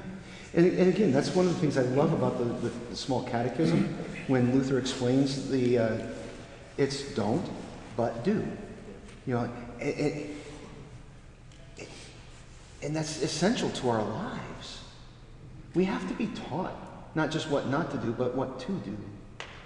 [0.54, 3.24] And, and again, that's one of the things I love about the, the, the small
[3.24, 3.94] catechism
[4.28, 5.98] when Luther explains the, uh,
[6.78, 7.48] it's don't,
[7.98, 8.46] but do.
[9.26, 10.30] You know, it, it,
[11.78, 11.88] it-
[12.84, 14.82] and that's essential to our lives.
[15.74, 16.74] We have to be taught
[17.16, 18.96] not just what not to do, but what to do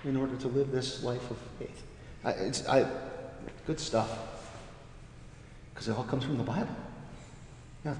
[0.06, 1.84] in order to live this life of faith.
[2.24, 2.86] I, it's I,
[3.67, 4.10] good stuff.
[5.74, 6.76] Because it all comes from the Bible.
[7.84, 7.95] Yeah.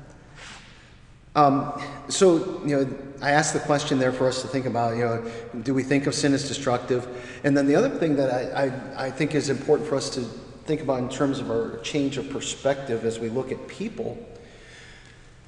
[1.36, 2.90] Um, so, you know,
[3.22, 6.08] I asked the question there for us to think about, you know, do we think
[6.08, 7.08] of sin as destructive?
[7.44, 10.22] And then the other thing that I, I, I think is important for us to
[10.22, 14.18] think about in terms of our change of perspective as we look at people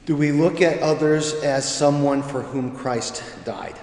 [0.05, 3.75] Do we look at others as someone for whom Christ died?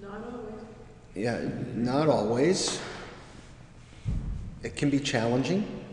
[0.00, 0.54] Not always.
[1.14, 2.80] Yeah, not always.
[4.62, 5.85] It can be challenging.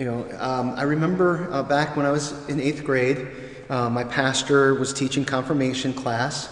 [0.00, 3.28] You know, um, I remember uh, back when I was in eighth grade,
[3.68, 6.48] uh, my pastor was teaching confirmation class,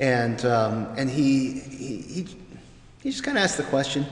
[0.00, 2.36] and um, and he he he,
[3.00, 4.04] he just kind of asked the question,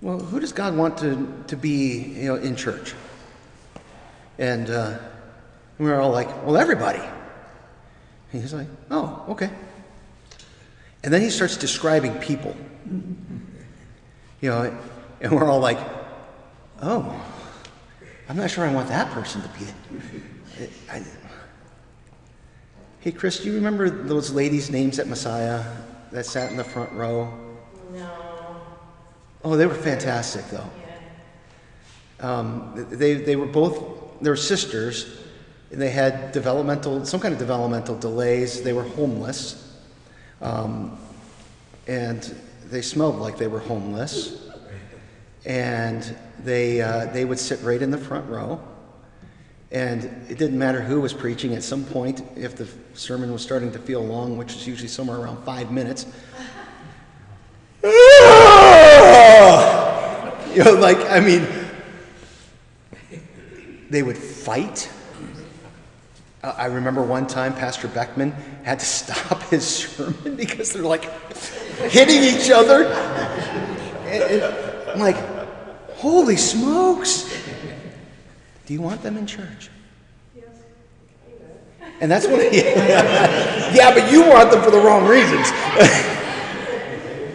[0.00, 2.94] well, who does God want to to be you know in church?
[4.38, 4.96] And uh,
[5.78, 7.04] we were all like, well, everybody.
[8.32, 9.50] And he's like, oh, okay.
[11.04, 12.56] And then he starts describing people.
[14.40, 14.78] You know,
[15.20, 15.78] and we're all like,
[16.80, 17.14] oh,
[18.30, 19.64] I'm not sure I want that person to be
[20.62, 20.70] it.
[20.88, 21.02] I-
[23.00, 25.64] hey, Chris, do you remember those ladies' names at Messiah
[26.12, 27.28] that sat in the front row?
[27.92, 28.08] No,
[29.42, 30.70] Oh, they were fantastic, though.
[32.20, 32.24] yeah.
[32.24, 35.18] Um, they, they were both, they were sisters,
[35.72, 38.62] and they had developmental, some kind of developmental delays.
[38.62, 39.76] They were homeless.
[40.40, 40.96] Um,
[41.88, 42.32] and
[42.66, 44.49] they smelled like they were homeless.
[45.44, 48.60] And they, uh, they would sit right in the front row.
[49.72, 51.54] And it didn't matter who was preaching.
[51.54, 55.18] At some point, if the sermon was starting to feel long, which is usually somewhere
[55.18, 56.06] around five minutes,
[60.54, 61.46] you know, like, I mean,
[63.90, 64.90] they would fight.
[66.42, 68.32] I remember one time Pastor Beckman
[68.64, 71.04] had to stop his sermon because they're like
[71.90, 72.86] hitting each other.
[72.86, 74.42] And- and
[74.90, 75.16] I'm like,
[76.00, 77.32] holy smokes.
[78.66, 79.68] Do you want them in church?
[80.34, 80.46] Yes.
[82.00, 85.50] And that's what, yeah, but you want them for the wrong reasons.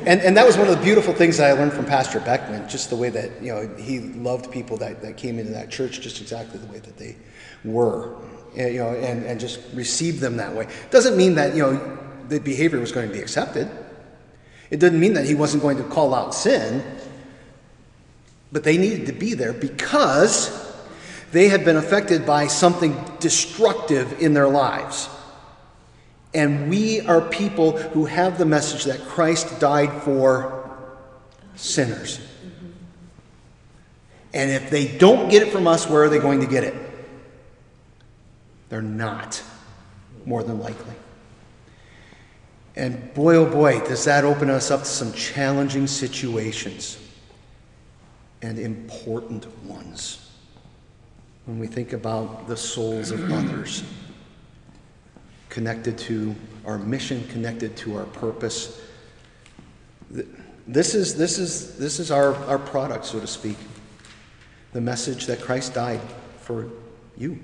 [0.05, 2.69] And, and that was one of the beautiful things that I learned from Pastor Beckman,
[2.69, 5.99] just the way that, you know, he loved people that, that came into that church
[5.99, 7.15] just exactly the way that they
[7.63, 8.15] were,
[8.55, 10.67] and, you know, and, and just received them that way.
[10.91, 11.97] Doesn't mean that, you know,
[12.29, 13.67] the behavior was going to be accepted.
[14.69, 16.83] It didn't mean that he wasn't going to call out sin,
[18.55, 20.73] but they needed to be there because
[21.33, 25.09] they had been affected by something destructive in their lives.
[26.33, 30.69] And we are people who have the message that Christ died for
[31.55, 32.21] sinners.
[34.33, 36.75] And if they don't get it from us, where are they going to get it?
[38.69, 39.43] They're not,
[40.25, 40.95] more than likely.
[42.77, 46.99] And boy, oh boy, does that open us up to some challenging situations
[48.41, 50.31] and important ones
[51.45, 53.83] when we think about the souls of others
[55.49, 58.81] connected to our mission, connected to our purpose.
[60.67, 63.57] This is, this is, this is our, our product, so to speak.
[64.73, 66.01] The message that Christ died
[66.39, 66.67] for
[67.15, 67.39] you,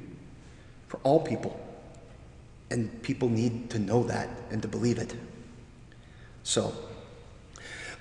[0.88, 1.58] for all people.
[2.70, 5.16] And people need to know that and to believe it.
[6.44, 6.74] So,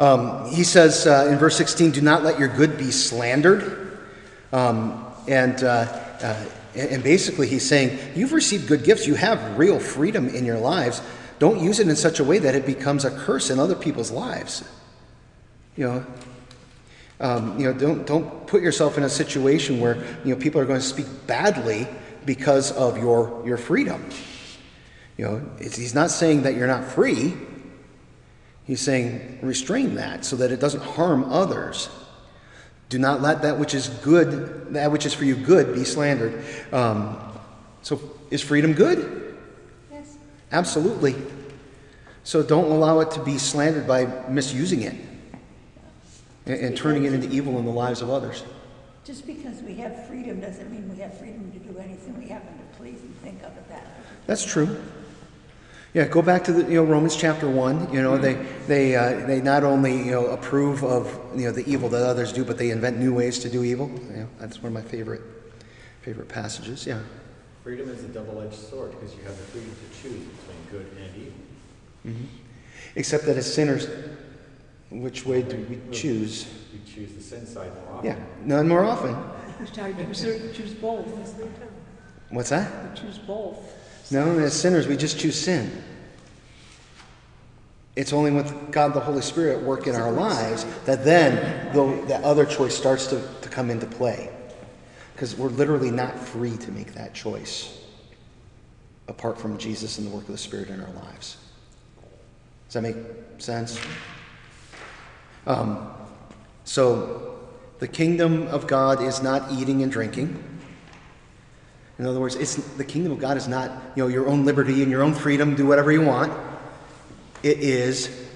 [0.00, 3.98] um, he says uh, in verse 16, Do not let your good be slandered.
[4.50, 5.86] Um, and, uh,
[6.22, 9.06] uh, and basically, he's saying, You've received good gifts.
[9.06, 11.02] You have real freedom in your lives.
[11.38, 14.10] Don't use it in such a way that it becomes a curse in other people's
[14.10, 14.64] lives.
[15.76, 16.06] You know,
[17.20, 20.64] um, you know, don't, don't put yourself in a situation where you know, people are
[20.64, 21.86] going to speak badly
[22.24, 24.02] because of your, your freedom.
[25.18, 27.34] You know, he's not saying that you're not free.
[28.70, 31.88] He's saying restrain that so that it doesn't harm others.
[32.88, 36.44] Do not let that which is good, that which is for you good, be slandered.
[36.72, 37.18] Um,
[37.82, 39.36] so, is freedom good?
[39.90, 40.16] Yes.
[40.52, 41.16] Absolutely.
[42.22, 44.94] So, don't allow it to be slandered by misusing it
[46.46, 48.44] and, and turning it into evil in the lives of others.
[49.04, 52.56] Just because we have freedom doesn't mean we have freedom to do anything we happen
[52.56, 53.84] to please and think of at that.
[54.28, 54.80] That's true.
[55.92, 57.92] Yeah, go back to the you know Romans chapter one.
[57.92, 58.34] You know they
[58.68, 62.32] they uh, they not only you know approve of you know the evil that others
[62.32, 63.88] do, but they invent new ways to do evil.
[63.88, 65.22] You know, that's one of my favorite
[66.02, 66.86] favorite passages.
[66.86, 67.00] Yeah.
[67.64, 71.16] Freedom is a double-edged sword because you have the freedom to choose between good and
[71.16, 72.28] evil.
[72.94, 73.86] Except that as sinners,
[74.90, 76.46] which way do we choose?
[76.72, 78.10] We choose the sin side more often.
[78.10, 79.14] Yeah, none more often.
[79.58, 81.06] Choose choose both.
[82.30, 82.90] What's that?
[82.90, 83.58] We choose both.
[84.10, 85.70] No, as sinners, we just choose sin.
[87.96, 92.22] It's only with God the Holy Spirit work in our lives that then the, that
[92.24, 94.30] other choice starts to, to come into play.
[95.12, 97.78] Because we're literally not free to make that choice
[99.06, 101.36] apart from Jesus and the work of the Spirit in our lives.
[102.66, 102.96] Does that make
[103.38, 103.78] sense?
[105.46, 105.92] Um,
[106.64, 107.26] so,
[107.80, 110.59] The kingdom of God is not eating and drinking.
[112.00, 114.82] In other words, it's, the kingdom of God is not you know, your own liberty
[114.82, 116.32] and your own freedom, do whatever you want.
[117.42, 118.26] It is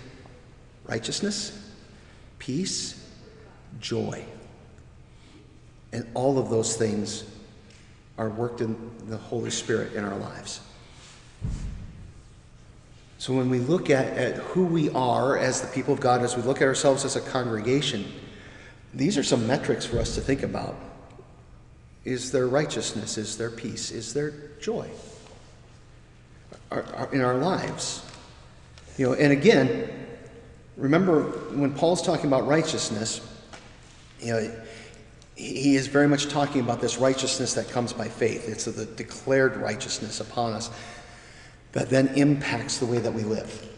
[0.85, 1.73] righteousness,
[2.39, 3.09] peace,
[3.81, 4.23] joy.
[5.95, 7.25] And all of those things
[8.19, 10.61] are worked in the Holy Spirit in our lives.
[13.17, 16.37] So when we look at, at who we are as the people of God, as
[16.37, 18.05] we look at ourselves as a congregation,
[18.93, 20.77] these are some metrics for us to think about.
[22.05, 23.17] Is there righteousness?
[23.17, 23.91] Is there peace?
[23.91, 24.89] Is there joy
[27.13, 28.05] in our lives?
[28.99, 29.91] You know, and again,
[30.77, 31.23] remember
[31.55, 33.21] when Paul's talking about righteousness,
[34.21, 34.51] you know,
[35.37, 38.49] he is very much talking about this righteousness that comes by faith.
[38.49, 40.71] It's the declared righteousness upon us
[41.73, 43.69] that then impacts the way that we live.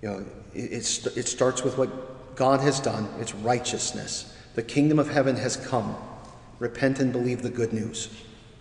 [0.00, 4.34] You know, it, it starts with what God has done, it's righteousness.
[4.54, 5.94] The kingdom of heaven has come.
[6.58, 8.08] Repent and believe the good news,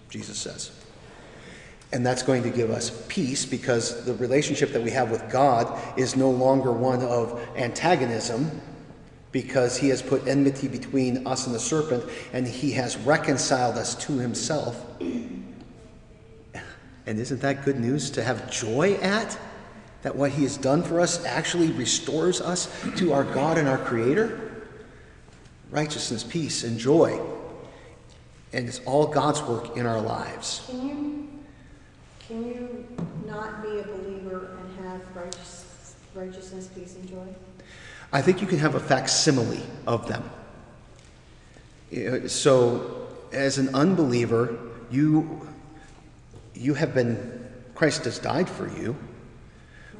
[0.10, 0.72] Jesus says.
[1.94, 5.80] And that's going to give us peace because the relationship that we have with God
[5.98, 8.62] is no longer one of antagonism
[9.32, 13.96] because he has put enmity between us and the serpent and he has reconciled us
[13.96, 14.86] to himself.
[17.06, 19.38] And isn't that good news to have joy at?
[20.02, 23.78] That what he has done for us actually restores us to our God and our
[23.78, 24.66] Creator?
[25.72, 27.20] Righteousness, peace, and joy.
[28.54, 30.64] And it's all God's work in our lives.
[30.68, 31.30] Can you,
[32.20, 32.88] can you
[33.26, 37.28] not be a believer and have righteous, righteousness, peace, and joy?
[38.14, 40.24] I think you can have a facsimile of them.
[42.30, 44.58] So, as an unbeliever,
[44.90, 45.48] you
[46.60, 47.46] you have been,
[47.76, 48.96] Christ has died for you,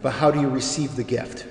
[0.02, 1.46] but how do you receive the gift?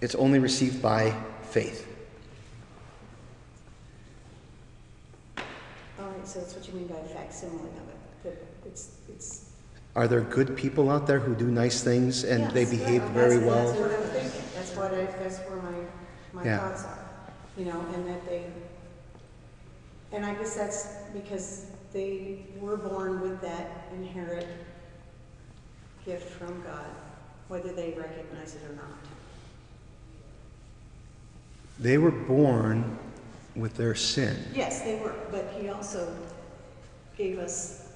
[0.00, 1.88] It's only received by faith.
[5.38, 5.44] All
[5.98, 8.24] right, so that's what you mean by a facsimile of it.
[8.24, 9.50] That it's, it's.
[9.94, 13.36] Are there good people out there who do nice things and they Yes, behave very
[13.36, 13.66] that's- well?
[13.66, 14.42] That's what I'm thinking.
[14.54, 15.78] That's what I, that's where my,
[16.32, 16.58] my Yeah.
[16.58, 16.98] thoughts are.
[17.58, 18.46] You know, and that they,
[20.12, 24.46] and I guess that's because they were born with that inherent
[26.06, 26.86] gift from God,
[27.48, 28.96] whether they recognize it or not.
[31.78, 32.98] They were born
[33.56, 34.36] with their sin.
[34.54, 36.14] Yes, they were, but he also
[37.16, 37.92] gave us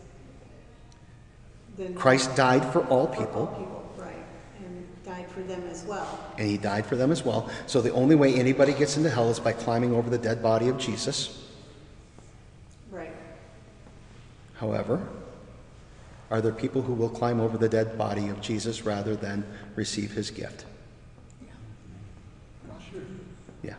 [1.77, 1.91] the.
[1.91, 4.17] Christ died for all For all people, people, right,
[4.59, 6.19] and died for them as well.
[6.39, 7.51] and he died for them as well.
[7.67, 10.69] So the only way anybody gets into hell is by climbing over the dead body
[10.69, 11.43] of Jesus.
[12.91, 13.13] Right.
[14.55, 15.07] However,
[16.31, 19.45] are there people who will climb over the dead body of Jesus rather than
[19.77, 20.65] receive his gift?
[23.63, 23.75] Yeah.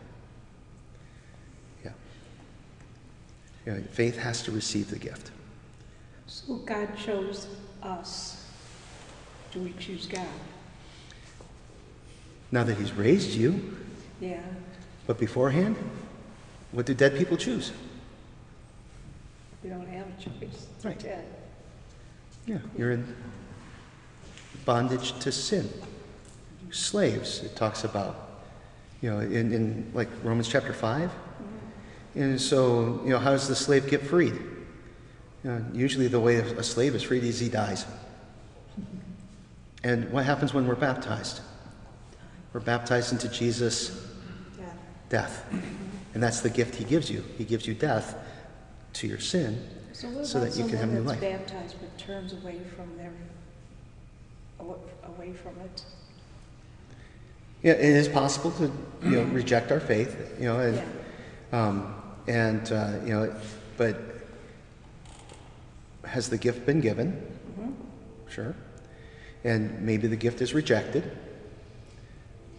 [1.84, 1.90] Yeah.
[3.68, 5.30] Yeah, faith has to receive the gift.
[6.26, 7.48] So God chose
[7.82, 8.46] us.
[9.52, 10.26] Do we choose God?
[12.50, 13.76] Now that he's raised you,
[14.22, 14.40] Yeah.
[15.06, 15.76] but beforehand,
[16.72, 17.72] what do dead people choose?
[19.62, 20.66] We don't have a choice.
[20.82, 21.04] Right.
[21.04, 21.20] Yeah.
[22.46, 23.14] Yeah, you're in
[24.64, 25.68] bondage to sin.
[26.70, 28.30] Slaves, it talks about,
[29.02, 31.10] you know, in, in like Romans chapter 5.
[31.10, 31.47] Mm-hmm.
[32.14, 34.34] And so, you know, how does the slave get freed?
[35.44, 37.86] You know, usually the way a slave is freed is he dies.
[39.84, 41.40] And what happens when we're baptized?
[42.52, 44.08] We're baptized into Jesus'
[44.58, 44.64] Yeah.
[45.08, 45.44] death.
[46.14, 47.24] And that's the gift he gives you.
[47.36, 48.16] He gives you death
[48.94, 51.20] to your sin So so that you can have new life.
[51.20, 53.12] baptized but turns away from their,
[54.58, 55.82] away from it?
[57.62, 58.72] Yeah, it is possible to,
[59.04, 60.82] you know, reject our faith, you know, and,
[61.52, 61.94] um,
[62.26, 63.34] and, uh, you know,
[63.76, 63.96] but
[66.04, 67.12] has the gift been given?
[67.58, 67.72] Mm-hmm.
[68.28, 68.54] Sure.
[69.44, 71.10] And maybe the gift is rejected.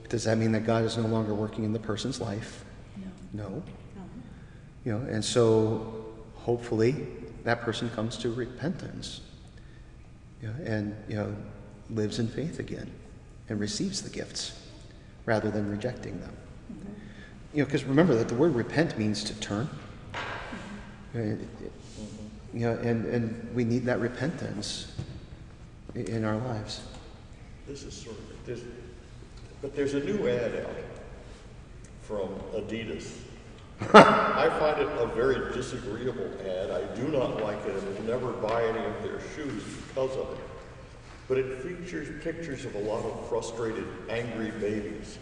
[0.08, 2.64] Does that mean that God is no longer working in the person's life?
[2.98, 3.06] No.
[3.34, 3.50] No.
[3.50, 3.64] No.
[4.86, 7.08] You know, and so hopefully
[7.44, 9.22] that person comes to repentance,
[10.42, 11.36] you know, and, you know,
[11.90, 12.90] lives in faith again
[13.50, 14.60] and receives the gifts
[15.26, 16.36] rather than rejecting them.
[17.54, 19.70] You know, because remember that the word repent means to turn.
[21.14, 21.39] You
[22.54, 24.91] know, and, and we need that repentance
[25.95, 26.82] in our lives.
[27.68, 28.62] This is sort of, there's,
[29.62, 30.76] but there's a new ad out
[32.02, 33.12] from Adidas.
[33.93, 36.70] I find it a very disagreeable ad.
[36.70, 40.32] I do not like it and will never buy any of their shoes because of
[40.32, 40.43] it.
[41.28, 45.18] But it features pictures of a lot of frustrated, angry babies.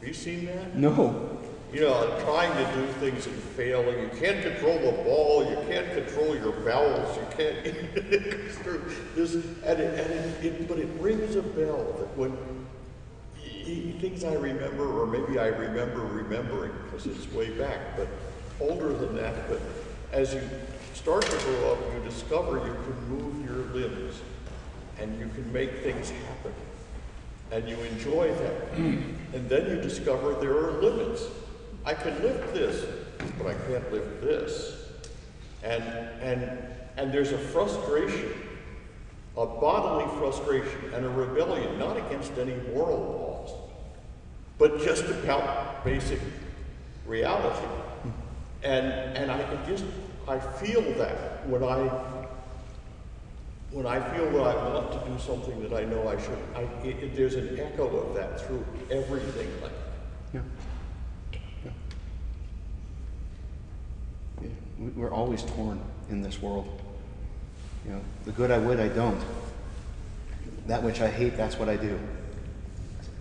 [0.00, 0.76] Have you seen that?
[0.76, 1.38] No.
[1.72, 4.00] you know, trying to do things and failing.
[4.00, 5.50] You can't control the ball.
[5.50, 7.16] You can't control your bowels.
[7.16, 7.66] You can't.
[7.66, 8.84] it goes through
[9.14, 12.36] this, and, it, and it, it, but it rings a bell that when
[13.68, 18.08] he, things I remember, or maybe I remember remembering because it's way back, but
[18.60, 19.48] older than that.
[19.48, 19.60] But
[20.12, 20.42] as you
[20.94, 24.20] start to grow up, you discover you can move your limbs
[24.98, 26.52] and you can make things happen.
[27.50, 28.72] And you enjoy that.
[28.76, 31.24] and then you discover there are limits.
[31.84, 32.84] I can lift this,
[33.38, 34.88] but I can't lift this.
[35.62, 35.82] And,
[36.22, 36.58] and,
[36.96, 38.32] and there's a frustration,
[39.36, 43.70] a bodily frustration, and a rebellion, not against any moral laws,
[44.58, 46.20] but just about basic
[47.06, 47.66] reality.
[48.62, 48.86] And,
[49.16, 49.84] and I can just,
[50.26, 51.88] I feel that when I,
[53.70, 56.62] when I feel that I want to do something that I know I should, I,
[56.86, 59.48] it, it- there's an echo of that through everything.
[59.62, 59.72] Like,
[60.32, 60.40] Yeah.
[61.64, 61.70] Yeah.
[64.42, 64.48] Yeah.
[64.78, 66.66] We- We're always torn in this world.
[67.84, 69.20] You know, the good I would, I don't.
[70.66, 71.98] That which I hate, that's what I do.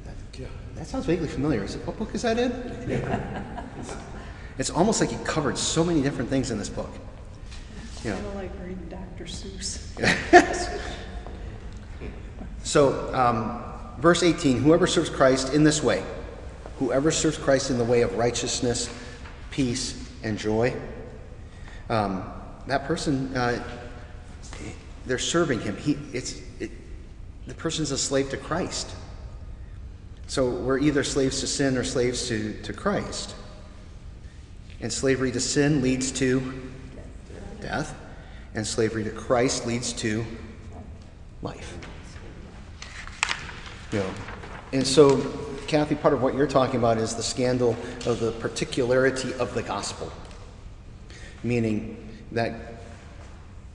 [0.05, 1.63] That, that sounds vaguely familiar.
[1.63, 2.51] Is it, what book is that in?
[4.57, 6.89] it's almost like he covered so many different things in this book.
[8.03, 8.13] Yeah.
[8.13, 9.25] Kind of like reading Dr.
[9.25, 10.83] Seuss.
[12.67, 13.63] So, um,
[14.01, 16.03] verse 18 Whoever serves Christ in this way,
[16.79, 18.89] whoever serves Christ in the way of righteousness,
[19.51, 20.75] peace, and joy,
[21.89, 22.29] um,
[22.67, 23.63] that person, uh,
[25.05, 25.77] they're serving him.
[25.77, 26.71] He, it's, it,
[27.45, 28.93] the person's a slave to Christ.
[30.27, 33.33] So, we're either slaves to sin or slaves to, to Christ.
[34.81, 36.69] And slavery to sin leads to
[37.61, 37.95] death,
[38.53, 40.25] and slavery to Christ leads to
[41.41, 41.77] life.
[43.91, 44.09] You know,
[44.73, 45.17] and so,
[45.67, 49.63] Kathy, part of what you're talking about is the scandal of the particularity of the
[49.63, 50.11] gospel,
[51.43, 52.81] meaning that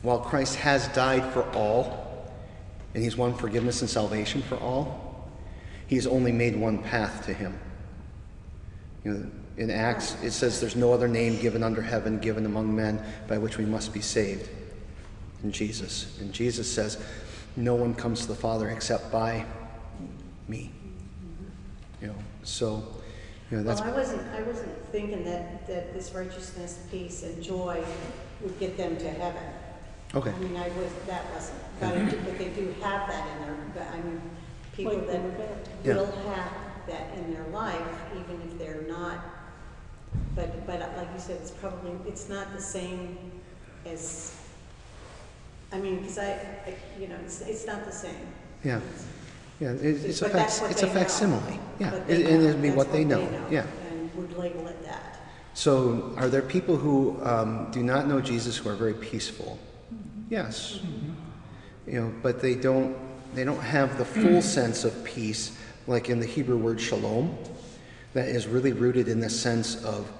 [0.02, 2.30] while Christ has died for all,
[2.94, 5.30] and He's won forgiveness and salvation for all,
[5.86, 7.58] He's only made one path to Him.
[9.04, 12.74] You know, in Acts, it says, "There's no other name given under heaven given among
[12.74, 14.48] men by which we must be saved."
[15.42, 16.98] In Jesus, and Jesus says,
[17.56, 19.44] "No one comes to the Father except by
[20.48, 20.72] me."
[22.00, 22.82] You know, so
[23.50, 27.42] you know that's Well, I wasn't, I wasn't thinking that, that this righteousness, peace, and
[27.42, 27.82] joy
[28.40, 29.42] would get them to heaven.
[30.14, 30.30] okay.
[30.30, 32.10] I mean, I was, that wasn't, but, I mm-hmm.
[32.10, 34.20] do- but they do have that in their, but I mean,
[34.72, 35.90] people Like that they.
[35.90, 35.96] Yeah.
[35.96, 36.52] will have
[36.88, 37.80] that in their life,
[38.14, 39.18] even if they're not,
[40.34, 43.18] but, but like you said, it's probably, it's not the same
[43.86, 44.34] as,
[45.72, 46.32] I mean, because I,
[46.66, 48.14] I, you know, it's, it's not the same.
[48.64, 48.80] Yeah,
[49.60, 49.70] yeah.
[49.72, 51.00] It, it's a But that's fac, what it's a they know.
[51.00, 51.60] facsimile.
[51.78, 52.48] Yeah, But it, and know.
[52.48, 53.46] it'd be That's what they know.
[53.50, 53.66] Yeah.
[53.90, 55.20] And would label it that.
[55.54, 59.58] So, are there people who um, do not know Jesus who are very peaceful?
[60.30, 60.80] Yes.
[61.86, 62.96] You know, but they don't
[63.34, 67.36] they don't have the full sense of peace, like in the Hebrew word shalom,
[68.14, 70.10] that is really rooted in the sense of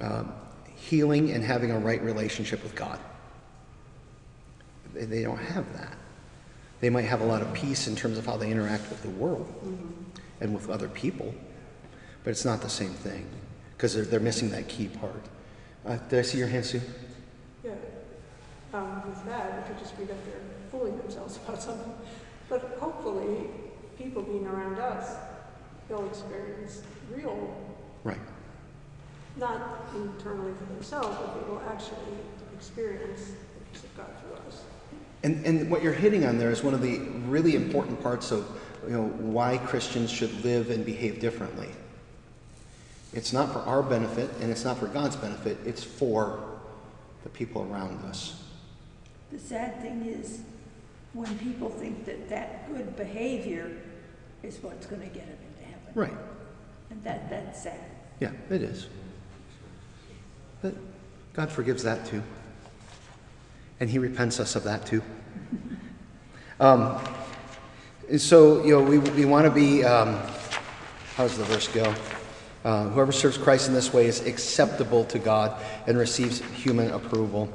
[0.00, 0.32] um,
[0.74, 2.98] healing and having a right relationship with God.
[4.94, 5.96] They, they don't have that.
[6.80, 9.10] They might have a lot of peace in terms of how they interact with the
[9.10, 9.52] world
[10.40, 11.34] and with other people,
[12.22, 13.26] but it's not the same thing
[13.76, 15.22] because they're, they're missing that key part.
[15.86, 16.80] Uh, did I see your hand, Sue?
[17.64, 17.72] Yeah.
[18.74, 20.40] Um, with that, it could just be that they're
[20.70, 21.92] fooling themselves about something.
[22.48, 23.48] But hopefully,
[23.96, 25.16] people being around us,
[25.88, 27.54] they'll experience real,
[28.04, 28.18] Right.
[29.36, 32.18] Not internally for themselves, but they will actually
[32.54, 34.62] experience the peace of God through us.
[35.22, 38.46] And, and what you're hitting on there is one of the really important parts of
[38.86, 41.68] you know, why Christians should live and behave differently.
[43.12, 46.38] It's not for our benefit and it's not for God's benefit, it's for
[47.22, 48.42] the people around us.
[49.32, 50.42] The sad thing is,
[51.12, 53.72] when people think that that good behavior
[54.42, 55.92] is what's gonna get them into heaven.
[55.94, 56.18] Right.
[56.90, 57.80] And that, that's sad.
[58.20, 58.86] Yeah, it is.
[60.62, 60.74] But
[61.34, 62.22] God forgives that too.
[63.80, 65.02] And He repents us of that too.
[66.58, 66.98] Um,
[68.08, 70.16] and so, you know, we, we want to be, um,
[71.16, 71.94] how does the verse go?
[72.64, 77.48] Uh, whoever serves Christ in this way is acceptable to God and receives human approval.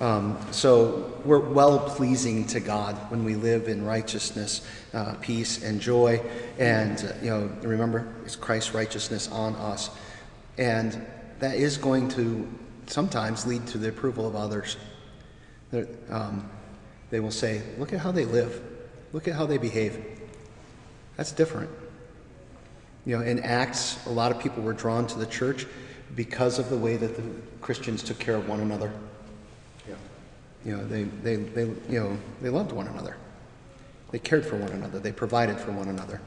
[0.00, 5.80] Um, so we're well pleasing to God when we live in righteousness, uh, peace, and
[5.80, 6.20] joy.
[6.58, 9.90] And, uh, you know, remember, it's Christ's righteousness on us.
[10.58, 11.06] And
[11.40, 12.48] that is going to
[12.86, 14.76] sometimes lead to the approval of others.
[16.08, 16.48] Um,
[17.10, 18.62] they will say, look at how they live,
[19.12, 20.04] look at how they behave.
[21.16, 21.70] That's different.
[23.06, 25.66] You know, in Acts, a lot of people were drawn to the church
[26.14, 27.22] because of the way that the
[27.60, 28.92] Christians took care of one another.
[29.88, 29.94] Yeah.
[30.64, 33.16] You know, they, they, they, you know, they loved one another.
[34.10, 34.98] They cared for one another.
[34.98, 36.20] They provided for one another.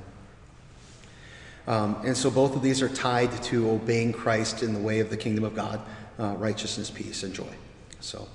[1.67, 5.09] Um, and so both of these are tied to obeying Christ in the way of
[5.09, 5.79] the kingdom of God,
[6.19, 7.53] uh, righteousness, peace, and joy.
[8.01, 8.27] So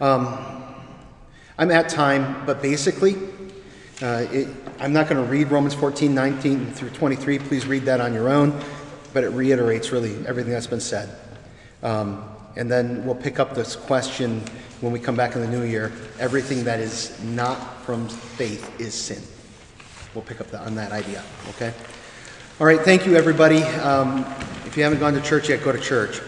[0.00, 0.64] um,
[1.58, 3.16] I'm at time, but basically,
[4.00, 7.38] uh, it, I'm not going to read Romans 14, 19 through 23.
[7.40, 8.58] Please read that on your own,
[9.12, 11.14] but it reiterates really everything that's been said.
[11.82, 12.24] Um,
[12.56, 14.42] and then we'll pick up this question
[14.80, 15.92] when we come back in the new year.
[16.18, 19.22] Everything that is not from faith is sin.
[20.14, 21.74] We'll pick up the, on that idea, okay?
[22.60, 23.62] All right, thank you, everybody.
[23.62, 24.18] Um,
[24.66, 26.20] if you haven't gone to church yet, go to church.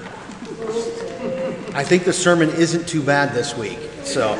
[1.74, 4.32] I think the sermon isn't too bad this week, so.